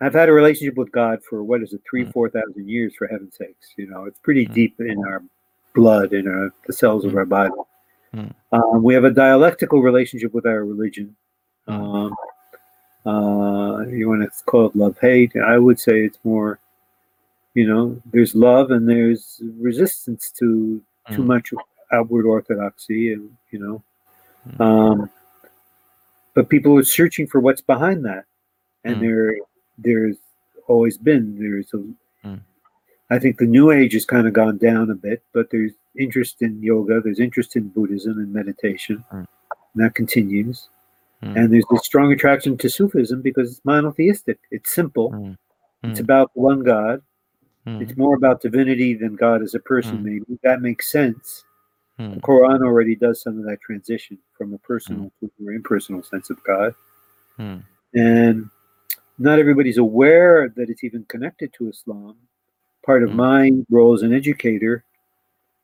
[0.00, 2.10] have had a relationship with God for what is it three Hmm.
[2.12, 3.74] four thousand years for heaven's sakes.
[3.76, 4.52] You know it's pretty Hmm.
[4.54, 5.22] deep in our
[5.74, 7.18] blood in our the cells of Hmm.
[7.18, 7.52] our body.
[8.52, 11.14] Um, we have a dialectical relationship with our religion.
[11.68, 12.12] Um,
[13.06, 15.32] uh, you want to call it love hate.
[15.36, 16.58] I would say it's more,
[17.54, 21.26] you know, there's love and there's resistance to too Mm.
[21.26, 21.52] much
[21.92, 23.82] outward orthodoxy, and you know,
[24.48, 24.60] Mm.
[24.60, 25.10] um,
[26.34, 28.24] but people are searching for what's behind that,
[28.84, 29.00] and Mm.
[29.00, 29.36] there,
[29.78, 30.16] there's
[30.68, 32.26] always been there's a.
[32.26, 32.40] Mm.
[33.10, 36.42] I think the New Age has kind of gone down a bit, but there's interest
[36.42, 39.26] in yoga, there's interest in Buddhism and meditation, Mm.
[39.74, 40.68] and that continues.
[41.22, 44.38] And there's this strong attraction to Sufism because it's monotheistic.
[44.50, 45.36] It's simple.
[45.82, 47.02] It's about one God.
[47.66, 50.02] It's more about divinity than God as a person.
[50.02, 51.44] Maybe that makes sense.
[52.00, 52.20] The Mm.
[52.22, 56.30] Quran already does some of that transition from a personal to a more impersonal sense
[56.30, 56.74] of God.
[57.38, 57.62] Mm.
[57.94, 58.48] And
[59.18, 62.16] not everybody's aware that it's even connected to Islam.
[62.86, 63.14] Part of Mm.
[63.14, 64.82] my role as an educator,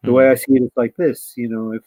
[0.02, 1.32] the way I see it is like this.
[1.36, 1.82] You know, if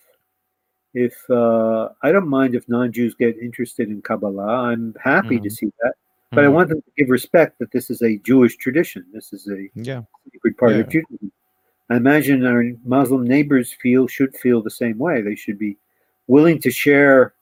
[0.95, 5.51] if uh, I don't mind if non-Jews get interested in Kabbalah, I'm happy to Mm.
[5.51, 5.93] see that.
[6.31, 9.05] But I want them to give respect that this is a Jewish tradition.
[9.13, 10.01] This is a Yeah.
[10.33, 10.79] sacred part Yeah.
[10.81, 11.31] of Judaism.
[11.89, 15.21] I imagine our Muslim neighbors feel should feel the same way.
[15.21, 15.77] They should be
[16.27, 17.33] willing to share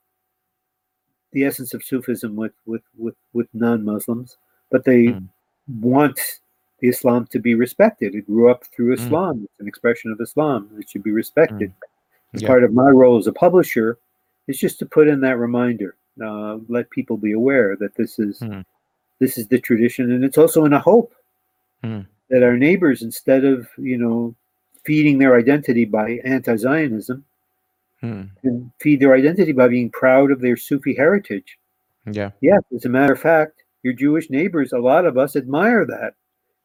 [1.34, 4.38] the essence of Sufism with with with, with non-Muslims,
[4.72, 5.28] but they Mm.
[5.82, 6.20] want
[6.80, 8.16] the Islam to be respected.
[8.16, 9.00] It grew up through Mm.
[9.00, 9.42] Islam.
[9.44, 10.70] It's an expression of Islam.
[10.80, 11.74] It should be respected.
[12.34, 12.48] And Yeah.
[12.48, 13.98] Part of my role as a publisher
[14.48, 18.40] is just to put in that reminder, uh, let people be aware that this is
[18.40, 18.64] Mm.
[19.20, 21.14] this is the tradition, and it's also in a hope
[21.84, 22.06] Mm.
[22.30, 24.36] That our neighbors, instead of you know
[24.86, 27.24] feeding their identity by anti-Zionism,
[28.04, 28.30] Mm.
[28.42, 31.58] can feed their identity by being proud of their Sufi heritage.
[32.12, 32.30] Yeah.
[32.42, 36.14] Yes, as a matter of fact, your Jewish neighbors, a lot of us admire that.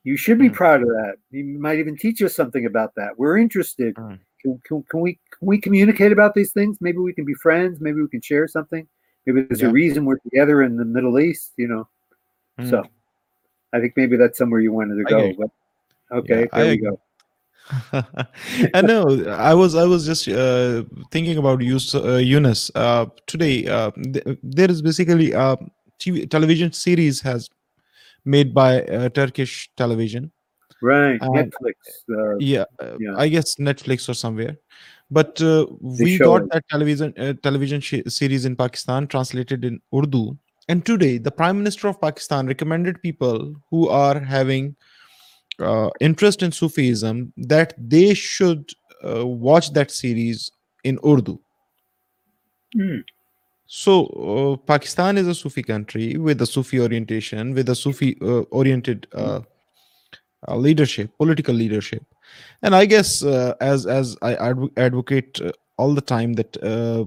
[0.04, 0.54] You should be Mm.
[0.54, 1.14] proud of that.
[1.30, 3.18] You might even teach us something about that.
[3.18, 3.94] We're interested.
[3.94, 4.18] Mm.
[4.42, 6.76] Can, can, can we can we communicate about these things?
[6.80, 7.80] Maybe we can be friends.
[7.80, 8.86] Maybe we can share something.
[9.24, 9.68] Maybe there's Yeah.
[9.68, 11.52] a reason we're together in the Middle East.
[11.56, 11.88] You know.
[12.58, 12.68] Mm.
[12.68, 12.84] So,
[13.72, 15.32] I think maybe that's somewhere you wanted to go.
[15.38, 15.50] But
[16.18, 17.00] okay, Yeah, I there we go.
[18.74, 19.24] I know.
[19.30, 23.66] I was I was just uh, thinking about Yus, uh, Yunus uh, today.
[23.66, 25.56] Uh, th- there is basically a
[25.98, 27.48] TV, television series has
[28.24, 30.30] made by uh, Turkish television.
[30.82, 31.74] Right, Uh, Netflix.
[32.10, 33.14] Uh, Yeah, uh, Yeah.
[33.16, 34.58] I guess Netflix or somewhere.
[35.10, 36.50] But uh, we got it.
[36.52, 40.36] that television uh, television sh- series in Pakistan translated in Urdu.
[40.68, 44.76] And today, the Prime Minister of Pakistan recommended people who are having
[45.58, 48.70] uh, interest in Sufism that they should
[49.04, 50.50] uh, watch that series
[50.84, 51.38] in Urdu.
[52.74, 53.00] hmm,
[53.66, 58.42] So, uh, Pakistan is a Sufi country with a Sufi orientation, with a Sufi uh,
[58.50, 59.40] oriented uh,
[60.48, 62.04] uh, leadership, political leadership.
[62.62, 67.04] And I guess, uh, as as I advo- advocate uh, all the time, that uh,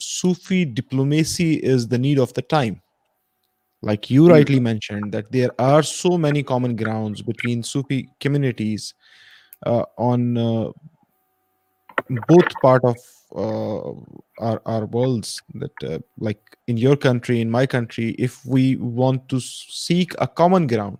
[0.00, 2.82] Sufi diplomacy is the need of the time.
[3.86, 4.30] Like you Mm.
[4.30, 8.94] rightly mentioned, that there are so many common grounds between Sufi communities
[9.64, 10.72] uh, on uh,
[12.08, 12.96] both part of
[13.34, 13.90] uh,
[14.38, 19.28] our our worlds that uh, like in your country in my country if we want
[19.28, 20.98] to seek a common ground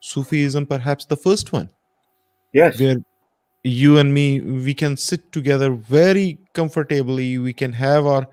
[0.00, 1.68] sufism perhaps the first one
[2.52, 2.78] yes.
[2.78, 2.96] where
[3.64, 8.28] you and me we can sit together very comfortably we can have our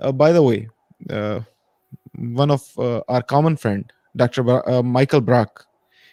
[0.00, 0.66] uh, by the way
[1.10, 1.40] uh,
[2.34, 5.48] one of uh, our common friend dr Bra- uh, michael brack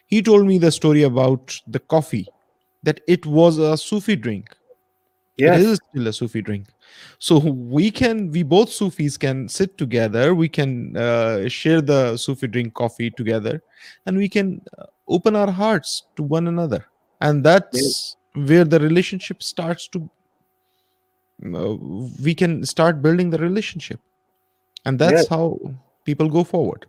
[0.07, 2.27] he told me the story about the coffee
[2.83, 4.55] that it was a sufi drink
[5.37, 5.61] Yes.
[5.61, 6.67] it is still a Sufi drink.
[7.19, 10.33] So we can, we both Sufis can sit together.
[10.33, 13.61] We can uh, share the Sufi drink coffee together,
[14.05, 16.85] and we can uh, open our hearts to one another.
[17.19, 20.09] And that's where the relationship starts to.
[21.53, 21.75] Uh,
[22.23, 23.99] we can start building the relationship,
[24.85, 25.27] and that's Yes.
[25.27, 25.59] how
[26.05, 26.85] people go forward.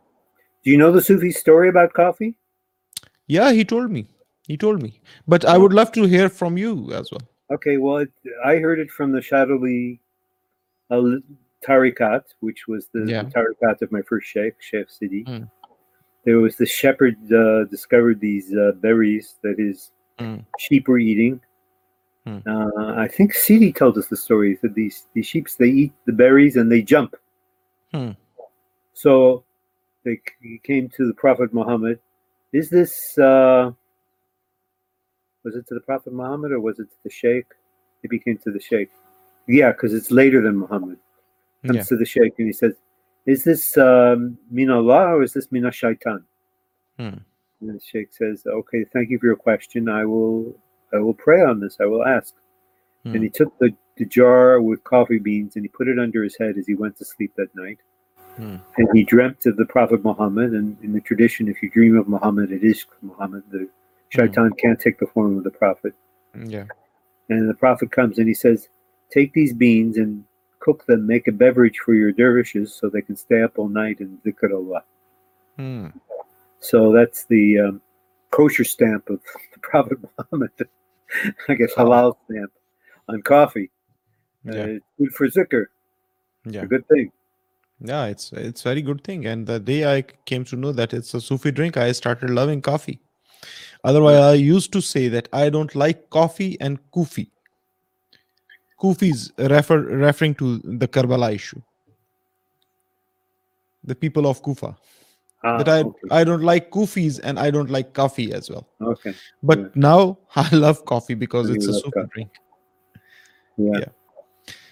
[0.65, 2.37] Do you know the Sufi story about coffee?
[3.27, 4.07] Yeah, he told me.
[4.47, 7.23] He told me, but I would love to hear from you as well.
[7.51, 8.13] Okay, well, it,
[8.45, 9.99] I heard it from the Shadhili
[10.91, 11.19] uh,
[11.67, 13.23] Tariqat, which was the, Yeah.
[13.25, 15.25] the Tariqat of my first sheikh, Sheikh Sidi.
[15.25, 15.51] Mm.
[16.25, 20.47] There was the shepherd uh, discovered these uh, berries that his Mm.
[20.59, 21.41] sheep were eating.
[22.27, 22.43] Mm.
[22.47, 26.13] Uh, I think Sidi told us the story that these these sheep they eat the
[26.13, 27.15] berries and they jump.
[28.97, 29.45] So
[30.05, 30.19] they
[30.65, 32.01] came to the Prophet Muhammad.
[32.55, 33.71] Is this uh,
[35.45, 37.45] was it to the Prophet Muhammad or was it to the Sheikh?
[38.03, 38.89] It became to the Sheikh.
[39.47, 40.99] Yeah, because it's later than Muhammad.
[41.67, 41.83] Comes Yeah.
[41.83, 42.73] to the Sheikh and he says,
[43.27, 46.25] "Is this um, min Allah or is this min shaitan?"
[46.99, 47.19] Hmm.
[47.61, 49.91] And the Sheikh says, "Okay, thank you for your question.
[49.91, 50.57] I will,
[50.95, 51.77] I will pray on this.
[51.81, 52.33] I will ask."
[53.03, 53.15] Hmm.
[53.15, 56.37] And he took the, the jar with coffee beans and he put it under his
[56.39, 57.79] head as he went to sleep that night.
[58.37, 58.57] Hmm.
[58.77, 60.53] and he dreamt of the Prophet Muhammad.
[60.53, 63.43] And in the tradition, if you dream of Muhammad, it is Muhammad.
[63.51, 63.69] The
[64.11, 65.95] shaitan can't take the form of the Prophet.
[66.39, 66.65] Yeah.
[67.31, 68.69] And the Prophet comes and he says,
[69.11, 70.25] Take these beans and
[70.61, 74.01] cook them, make a beverage for your dervishes so they can stay up all night
[74.01, 74.83] and dhikr Allah.
[75.57, 75.87] Hmm.
[76.61, 77.81] So that's the um,
[78.31, 79.21] kosher stamp of
[79.55, 80.51] the Prophet Muhammad.
[81.49, 82.53] I guess halal stamp
[83.09, 83.71] on coffee.
[84.47, 84.65] Uh, Yeah.
[84.65, 85.67] it's good for zikr.
[86.45, 86.63] It's Yeah.
[86.63, 87.11] a good thing.
[87.81, 88.07] Yeah.
[88.07, 89.27] It's it's very good thing.
[89.27, 92.63] And the day I came to know that it's a Sufi drink, I started loving
[92.63, 93.01] coffee.
[93.85, 97.31] Otherwise, I used to say that I don't like coffee and kufi.
[98.81, 101.61] Kufis refer referring to the Karbala issue.
[103.85, 104.77] The people of Kufa.
[105.45, 106.09] Ah, that I okay.
[106.11, 108.67] I don't like kufis and I don't like coffee as well.
[108.81, 109.15] okay.
[109.43, 109.69] But Yeah.
[109.77, 112.09] now I love coffee because it's a Sufi coffee.
[112.15, 112.31] drink.
[113.57, 113.79] Yeah.
[113.79, 113.85] Yeah.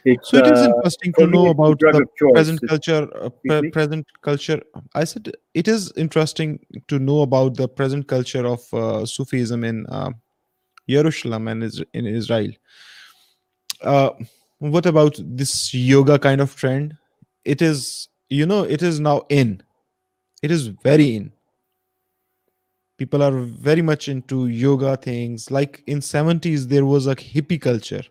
[0.04, 3.08] It's, So it is uh, interesting to know about the present culture.
[3.22, 4.60] Uh, pre- present culture.
[4.94, 9.86] I said it is interesting to know about the present culture of uh, Sufism in
[9.86, 10.10] uh,
[10.88, 12.50] Jerusalem and is- in Israel.
[13.82, 14.10] Uh,
[14.58, 16.96] what about this yoga kind of trend?
[17.44, 19.62] It is, you know, it is now in.
[20.42, 21.32] It is very in.
[22.98, 25.50] People are very much into yoga things.
[25.50, 28.02] Like in 70s, there was a hippie culture.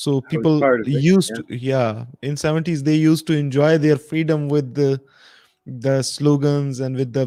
[0.00, 1.42] So people of it, used yeah.
[1.42, 4.98] to, yeah, in 70s they used to enjoy their freedom with the
[5.66, 7.24] the slogans and with the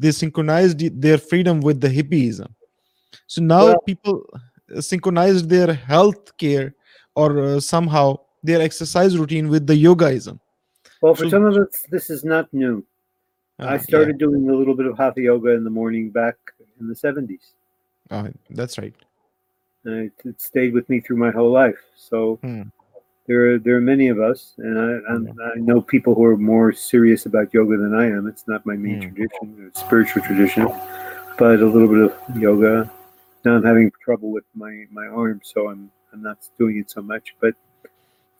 [0.00, 2.48] they synchronized their freedom with the hippieism.
[3.26, 4.16] So now Well- people
[4.80, 6.74] synchronized their health care
[7.14, 8.06] or uh, somehow
[8.42, 10.40] their exercise routine with the yogaism.
[11.02, 12.76] Well, for So- some of us, this is not new.
[13.58, 13.82] Ah, I yeah.
[13.90, 16.36] started doing a little bit of hatha yoga in the morning back
[16.80, 17.52] in the 70s.
[18.10, 18.94] Ah, that's right.
[19.86, 21.78] It, it stayed with me through my whole life.
[21.96, 22.62] So Hmm.
[23.26, 26.36] there are there are many of us, and I I'm, I know people who are
[26.36, 28.26] more serious about yoga than I am.
[28.26, 29.08] It's not my main Hmm.
[29.14, 30.66] tradition, it's spiritual tradition,
[31.38, 32.90] but a little bit of yoga.
[33.44, 37.02] Now I'm having trouble with my my arm, so I'm I'm not doing it so
[37.02, 37.34] much.
[37.40, 37.54] But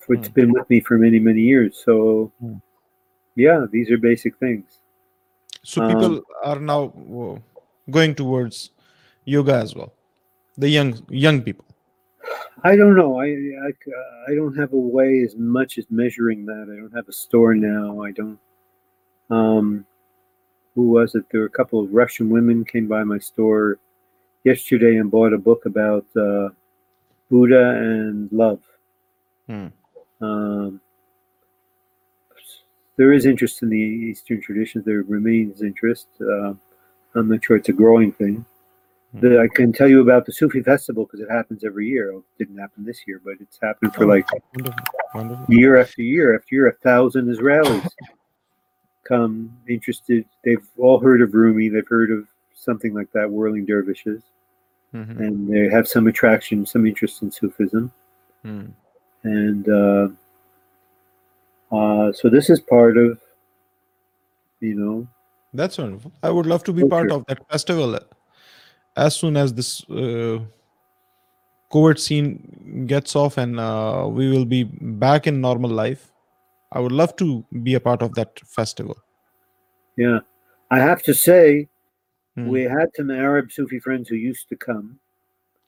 [0.09, 0.35] it's Hmm.
[0.35, 1.83] been with me for many many years.
[1.85, 2.59] So Hmm.
[3.35, 4.83] yeah, these are basic things.
[5.65, 7.39] So Um, people are now uh,
[7.91, 8.71] going towards
[9.25, 9.96] yoga as well.
[10.59, 11.65] The young young people.
[12.65, 13.21] I don't know.
[13.21, 16.67] I, I, I don't have a way as much as measuring that.
[16.73, 18.03] I don't have a store now.
[18.03, 18.39] I don't.
[19.31, 19.87] Um,
[20.75, 21.25] who was it?
[21.31, 23.79] There were a couple of Russian women came by my store
[24.45, 26.49] yesterday and bought a book about uh,
[27.31, 28.61] Buddha and love.
[29.47, 29.67] Hmm.
[30.21, 30.81] Um,
[32.97, 34.85] there is interest in the Eastern traditions.
[34.85, 36.09] There remains interest.
[36.21, 36.55] Uh,
[37.15, 38.45] I'm not sure it's a growing thing.
[39.21, 42.11] The, I can tell you about the Sufi festival because it happens every year.
[42.13, 45.55] It didn't happen this year, but it's happened for Oh, like wonderful, wonderful.
[45.55, 46.67] year after year after year.
[46.69, 47.89] A thousand Israelis
[49.05, 50.25] come interested.
[50.45, 51.69] They've all heard of Rumi.
[51.69, 54.23] They've heard of something like that, whirling dervishes,
[54.95, 57.93] Mhm, and they have some attraction, some interest in Sufism.
[58.45, 58.71] mhm.
[59.23, 60.09] And uh,
[61.73, 63.21] uh, so this is part of,
[64.61, 65.07] you know,
[65.55, 66.13] That's wonderful.
[66.23, 67.99] I would love to be part of that festival
[68.97, 70.39] as soon as this uh,
[71.73, 76.13] COVID scene gets off and uh, we will be back in normal life.
[76.73, 78.97] I would love to be a part of that festival.
[79.97, 80.21] yeah.
[80.69, 81.69] I have to say,
[82.37, 84.99] Hmm, we had some Arab Sufi friends who used to come,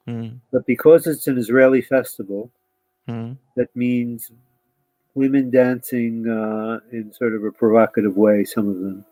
[0.06, 2.50] hmm, but because it's an Israeli festival,
[3.06, 4.30] hmm, that means
[5.14, 9.04] women dancing uh, in sort of a provocative way, some of them.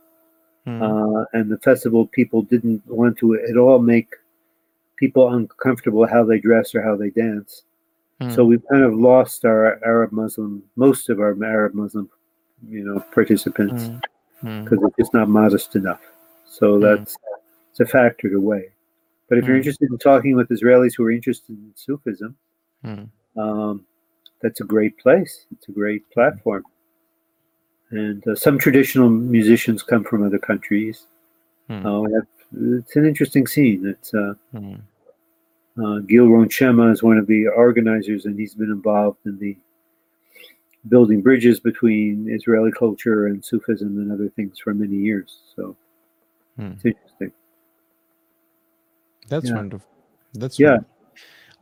[0.67, 4.09] Hmm, Uh, and the festival people didn't want to at all make
[4.97, 7.63] people uncomfortable how they dress or how they dance.
[8.21, 12.11] hmm, So we've kind of lost our Arab Muslim, most of our Arab Muslim,
[12.67, 13.91] you know, participants
[14.43, 16.01] hmm, hmm, because they're just not modest enough.
[16.47, 16.83] So Mm.
[16.83, 17.17] that's
[17.71, 18.71] it's a factor to weigh.
[19.29, 19.61] But if you're Mm.
[19.61, 22.37] interested in talking with Israelis who are interested in Sufism,
[22.83, 23.05] hmm.
[23.41, 23.85] um,
[24.41, 25.47] that's a great place.
[25.53, 26.65] It's a great platform.
[27.91, 31.07] And uh, some traditional musicians come from other countries.
[31.69, 31.87] Hmm.
[31.87, 32.27] Uh, we have,
[32.81, 33.87] it's an interesting scene.
[33.87, 34.75] It's uh, Hmm.
[35.83, 39.57] uh, Gil Ronchema is one of the organizers, and he's been involved in the
[40.89, 45.39] building bridges between Israeli culture and Sufism and other things for many years.
[45.55, 45.77] So
[46.57, 46.73] Hmm.
[46.73, 47.33] it's interesting.
[49.29, 49.57] That's Yeah.
[49.57, 49.89] wonderful.
[50.35, 50.71] That's Yeah.
[50.71, 50.96] wonderful.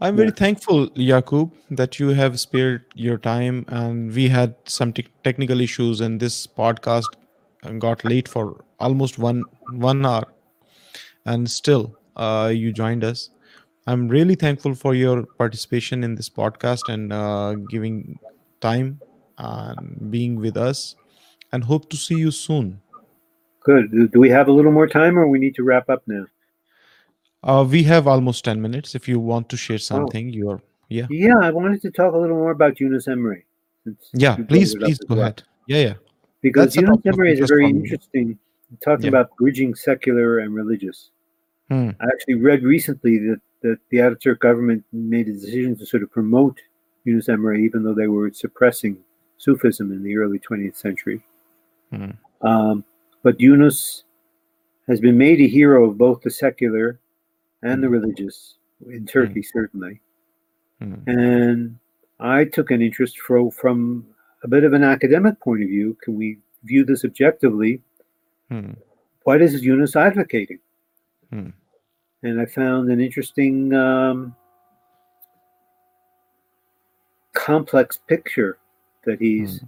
[0.00, 0.34] I'm very Yeah.
[0.36, 6.00] thankful, Yakub, that you have spared your time and we had some tech technical issues
[6.00, 7.16] and this podcast
[7.78, 9.44] got late for almost one
[9.88, 10.24] one hour
[11.24, 13.30] and still uh, you joined us.
[13.86, 18.18] I'm really thankful for your participation in this podcast and uh, giving
[18.60, 19.00] time
[19.38, 20.96] and being with us,
[21.52, 22.80] and hope to see you soon.
[23.64, 24.12] Good.
[24.12, 26.26] Do we have a little more time, or we need to wrap up now?
[27.44, 28.94] Uh, we have almost 10 minutes.
[28.94, 29.64] If you want to Oh.
[29.66, 31.06] share something, you're yeah.
[31.10, 33.42] Yeah, I wanted to talk a little more about Yunus Emre.
[33.84, 35.42] since Yeah, please, please go ahead.
[35.66, 35.94] Yeah, yeah.
[36.40, 37.80] Because That's Yunus Emre is very me.
[37.80, 38.38] interesting,
[38.80, 39.08] talking Yeah.
[39.10, 41.10] about bridging secular and religious.
[41.70, 41.90] Hmm.
[42.00, 46.10] I actually read recently that, that the Ataturk government made a decision to sort of
[46.10, 46.60] promote
[47.04, 48.96] Yunus Emre, even though they were suppressing
[49.38, 51.22] Sufism in the early 20th century.
[51.90, 52.10] Hmm.
[52.42, 52.84] Um,
[53.22, 54.04] but Yunus
[54.86, 57.00] has been made a hero of both the secular
[57.64, 57.94] and the Hmm.
[57.94, 58.56] religious,
[58.86, 60.00] in Turkey, certainly.
[60.80, 60.94] Hmm.
[61.06, 61.78] And
[62.20, 64.06] I took an interest fro from
[64.44, 65.96] a bit of an academic point of view.
[66.02, 67.82] Can we view this objectively?
[69.24, 70.60] What is Yunus advocating?
[71.32, 74.36] And I found an interesting um,
[77.32, 78.58] complex picture
[79.04, 79.62] that he's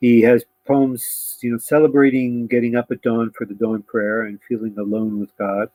[0.00, 4.38] he has poems, you know, celebrating getting up at dawn for the dawn prayer and
[4.48, 5.70] feeling alone with God.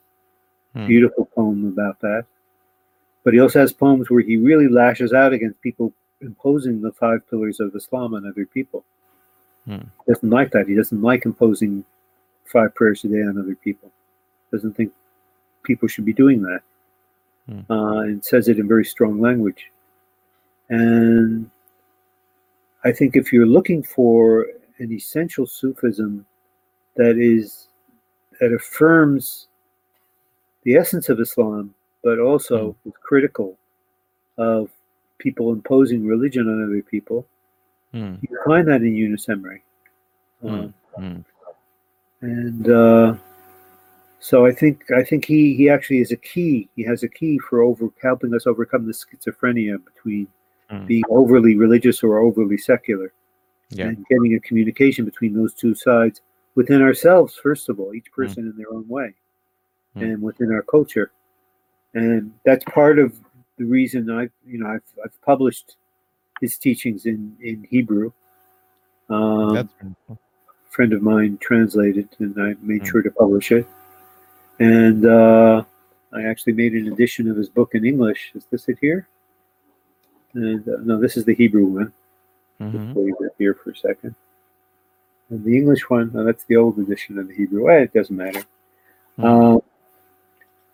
[0.74, 0.86] Hmm.
[0.86, 2.24] Beautiful poem about that.
[3.24, 7.28] But he also has poems where he really lashes out against people imposing the five
[7.28, 8.84] pillars of Islam on other people.
[9.66, 9.86] Hmm.
[10.08, 10.68] Doesn't like that.
[10.68, 11.84] He doesn't like imposing
[12.44, 13.90] five prayers a day on other people.
[14.50, 14.92] Doesn't think
[15.62, 16.60] people should be doing that.
[17.48, 17.72] Hmm.
[17.72, 19.70] Uh, and says it in very strong language.
[20.68, 21.50] And
[22.84, 24.46] I think if you're looking for
[24.78, 26.26] an essential Sufism
[26.96, 27.68] that is
[28.40, 29.46] that affirms
[30.64, 33.58] the essence of Islam, but also is critical
[34.38, 34.70] of
[35.18, 37.26] people imposing religion on other people,
[37.92, 38.14] Hmm.
[38.22, 39.60] you find that in Yunus Emre.
[40.40, 40.48] Hmm.
[40.48, 41.20] Um, Hmm.
[42.22, 43.16] and uh,
[44.20, 46.68] so I think I think he he actually is a key.
[46.76, 50.26] He has a key for over helping us overcome the schizophrenia between
[50.70, 50.86] Hmm.
[50.86, 53.12] being overly religious or overly secular,
[53.70, 53.88] Yeah.
[53.88, 56.22] and getting a communication between those two sides
[56.54, 57.36] within ourselves.
[57.36, 58.22] First of all, each Hmm.
[58.22, 59.14] person in their own way,
[59.94, 60.02] Hmm.
[60.04, 61.10] and within our culture,
[61.94, 63.14] and that's part of
[63.58, 65.76] the reason I you know I've I've published
[66.40, 68.12] his teachings in in Hebrew.
[69.10, 70.18] Um, That's wonderful.
[70.70, 72.86] friend of mine translated, and I made Mm.
[72.90, 73.66] sure to publish it.
[74.58, 75.64] And uh,
[76.12, 78.32] I actually made an edition of his book in English.
[78.34, 79.06] Is this it here?
[80.34, 81.92] And uh, no, this is the Hebrew one.
[82.60, 82.72] Mhm.
[82.72, 84.14] Just leave it here for a second.
[85.28, 87.64] And the English one, oh, that's the old edition of the Hebrew.
[87.64, 88.42] Well, it doesn't matter.
[89.18, 89.24] Mm.
[89.58, 89.60] Uh,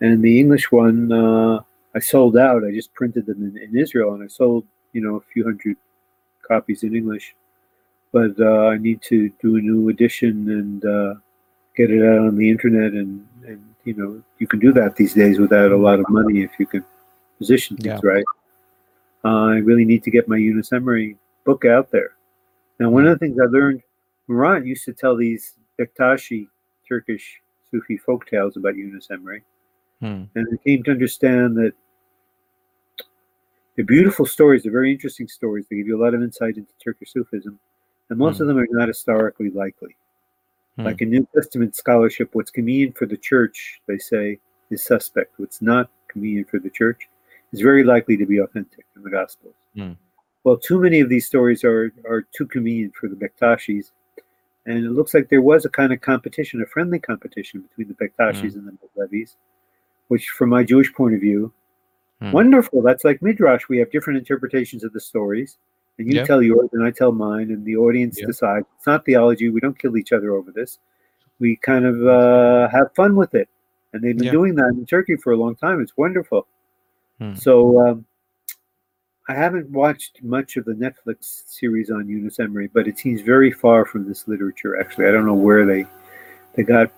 [0.00, 1.60] and the English one, uh,
[1.94, 2.64] I sold out.
[2.64, 5.76] I just printed them in, in Israel, and I sold, you know, a few hundred
[6.46, 7.34] copies in English.
[8.12, 11.14] But uh, I need to do a new edition and uh,
[11.76, 15.14] get it out on the internet, and and you know, you can do that these
[15.14, 16.84] days without a lot of money if you can
[17.38, 18.10] position things Yeah.
[18.10, 18.24] right.
[19.24, 22.10] Uh, I really need to get my Yunus Emre book out there.
[22.78, 23.82] Now, one of the things I learned,
[24.28, 26.48] Murat used to tell these Bektashi
[26.88, 27.40] Turkish
[27.70, 29.42] Sufi folk tales about Yunus Emre,
[30.00, 30.24] Hmm.
[30.36, 31.72] and I came to understand that
[33.74, 34.62] they're beautiful stories.
[34.62, 35.66] They're very interesting stories.
[35.68, 37.58] They give you a lot of insight into Turkish Sufism,
[38.08, 38.42] and most Hmm.
[38.42, 39.96] of them are not historically likely.
[40.76, 40.84] Hmm.
[40.84, 44.38] Like in New Testament scholarship, what's convenient for the church, they say,
[44.70, 45.38] is suspect.
[45.38, 47.08] What's not convenient for the church
[47.52, 49.54] is very likely to be authentic in the Gospels.
[49.74, 49.92] Hmm.
[50.44, 53.90] Well, too many of these stories are, are too convenient for the Bektashis.
[54.66, 57.94] And it looks like there was a kind of competition, a friendly competition between the
[57.94, 59.36] Bektashis and the Levis,
[60.08, 61.52] which, from my Jewish point of view,
[62.20, 62.32] Hmm.
[62.32, 62.82] wonderful.
[62.82, 63.68] That's like Midrash.
[63.68, 65.58] We have different interpretations of the stories.
[65.98, 66.24] And you Yeah.
[66.24, 68.26] tell yours and I tell mine, and the audience Yeah.
[68.26, 68.66] decides.
[68.76, 69.48] It's not theology.
[69.48, 70.78] We don't kill each other over this.
[71.38, 73.48] We kind of uh, have fun with it.
[73.92, 74.32] And they've been Yeah.
[74.32, 75.80] doing that in Turkey for a long time.
[75.80, 76.46] It's wonderful.
[77.18, 77.34] Hmm.
[77.34, 78.04] So um,
[79.28, 83.50] I haven't watched much of the Netflix series on Yunus Emre, but it seems very
[83.50, 84.78] far from this literature.
[84.80, 85.84] Actually, I don't know where they
[86.54, 86.90] they got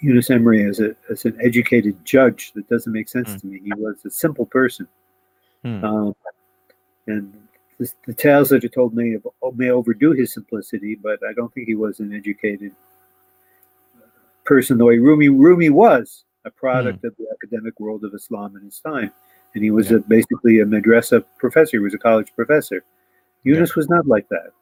[0.00, 2.52] Yunus Emre as a as an educated judge.
[2.54, 3.38] That doesn't make sense Hmm.
[3.38, 3.60] to me.
[3.64, 4.88] He was a simple person,
[5.62, 5.84] Hmm.
[5.84, 6.16] um,
[7.06, 7.32] and
[7.78, 9.26] the, the tales that are told may have,
[9.56, 10.94] may overdo his simplicity.
[10.94, 12.72] But I don't think he was an educated
[14.44, 18.62] person the way Rumi Rumi was a product of the academic world of Islam in
[18.62, 19.12] his time,
[19.54, 19.98] and he was Yeah.
[19.98, 21.76] a, basically a madrasa professor.
[21.76, 22.82] He was a college professor.
[23.44, 24.52] Yunus was not like that,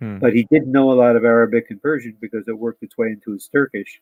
[0.00, 0.18] Hmm.
[0.18, 3.08] but he did know a lot of Arabic and Persian because it worked its way
[3.08, 4.00] into his Turkish.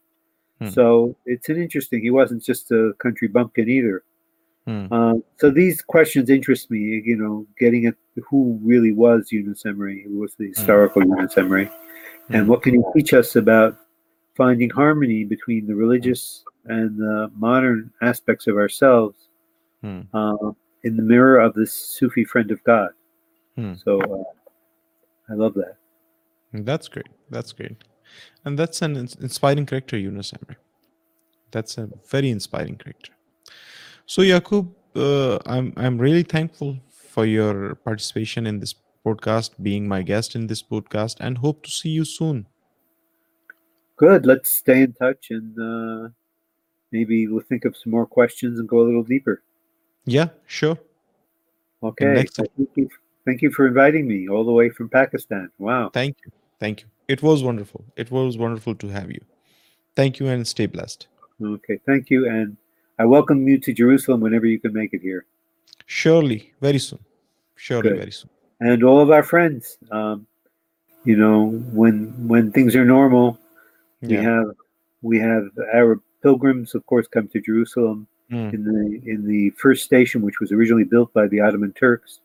[0.60, 0.68] Hmm.
[0.68, 2.02] So it's an interesting.
[2.02, 4.02] He wasn't just a country bumpkin either.
[4.66, 4.92] Hmm.
[4.92, 7.02] Um, so these questions interest me.
[7.04, 7.94] You know, getting at
[8.28, 11.70] who really was Yunus Emre, who was the historical Yunus Emre,
[12.30, 12.48] and Hmm.
[12.48, 13.76] what can he teach us about
[14.36, 19.28] finding harmony between the religious and the modern aspects of ourselves
[19.82, 20.00] Hmm.
[20.14, 20.52] uh,
[20.82, 22.90] in the mirror of this Sufi friend of God.
[23.56, 23.74] Hmm.
[23.74, 24.24] So uh,
[25.30, 25.76] I love that.
[26.52, 27.08] That's great.
[27.30, 27.76] That's great.
[28.44, 30.56] And that's an inspiring character, Yunus Emre.
[31.50, 33.12] That's a very inspiring character.
[34.06, 40.02] So, Yakub, uh, I'm I'm really thankful for your participation in this podcast, being my
[40.02, 42.46] guest in this podcast, and hope to see you soon.
[43.96, 44.26] Good.
[44.26, 46.08] Let's stay in touch and uh,
[46.90, 49.42] maybe we'll think of some more questions and go a little deeper.
[50.04, 50.78] Yeah, sure.
[51.82, 52.24] Okay.
[52.26, 52.88] Thank you.
[53.24, 55.50] Thank you for inviting me all the way from Pakistan.
[55.58, 55.90] Wow.
[55.90, 56.32] Thank you.
[56.58, 56.88] Thank you.
[57.08, 57.84] It was wonderful.
[57.96, 59.20] It was wonderful to have you.
[59.94, 61.06] Thank you and stay blessed.
[61.42, 61.78] Okay.
[61.86, 62.28] Thank you.
[62.28, 62.56] And
[62.98, 65.26] I welcome you to Jerusalem whenever you can make it here.
[65.86, 67.00] Surely, very soon.
[67.56, 67.98] Surely, Good.
[67.98, 68.30] very soon.
[68.60, 69.76] And all of our friends.
[69.90, 70.26] Um,
[71.04, 73.38] you know, when when things are normal,
[74.00, 74.46] we have
[75.02, 79.84] we have Arab pilgrims, of course, come to Jerusalem Mm, in the in the first
[79.84, 82.20] station, which was originally built by the Ottoman Turks.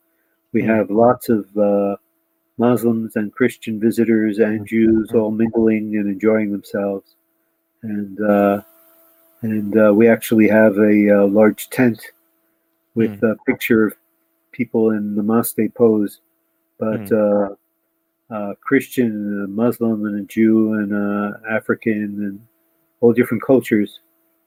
[0.54, 0.68] We Mm.
[0.68, 1.98] have lots of uh,
[2.60, 4.68] Muslims and Christian visitors and Mm.
[4.68, 7.16] Jews all mingling and enjoying themselves,
[7.84, 8.62] and uh,
[9.42, 12.02] and uh, we actually have a, uh large tent
[12.96, 13.94] with a picture of
[14.52, 16.20] people in the Namaste pose,
[16.78, 17.56] but uh,
[18.30, 22.48] uh, Christian, and a Muslim, and a Jew, and uh, African, and
[23.00, 24.00] all different cultures.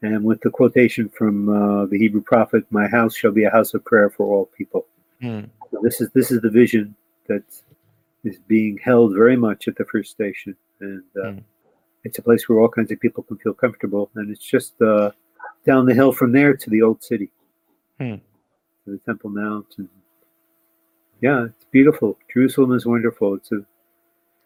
[0.02, 3.72] And with the quotation from uh, the Hebrew prophet, "My house shall be a house
[3.74, 4.86] of prayer for all people."
[5.22, 6.94] mm, So this is this is the vision
[7.28, 7.44] that
[8.24, 11.44] is being held very much at the first station, and uh, Mm.
[12.04, 14.10] it's a place where all kinds of people can feel comfortable.
[14.14, 15.10] And it's just uh,
[15.66, 17.30] down the hill from there to the old city,
[17.98, 18.20] to
[18.86, 19.88] the Temple Mount, and
[21.20, 22.18] yeah, it's beautiful.
[22.32, 23.34] Jerusalem is wonderful.
[23.34, 23.64] It's a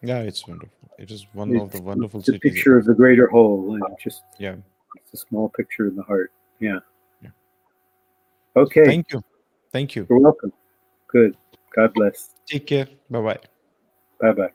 [0.01, 0.77] Yeah, it's wonderful.
[0.99, 2.53] It is one of the wonderful it's a cities.
[2.53, 4.55] picture of the greater whole, and just Yeah.
[4.95, 6.31] it's a small picture in the heart.
[6.59, 6.79] Yeah.
[7.21, 7.29] Yeah.
[8.55, 8.85] Okay.
[8.85, 9.23] Thank you.
[9.71, 10.05] Thank you.
[10.09, 10.53] You're welcome.
[11.07, 11.35] Good.
[11.75, 12.33] God bless.
[12.47, 12.87] Take care.
[13.09, 13.39] Bye bye.
[14.21, 14.51] Bye bye.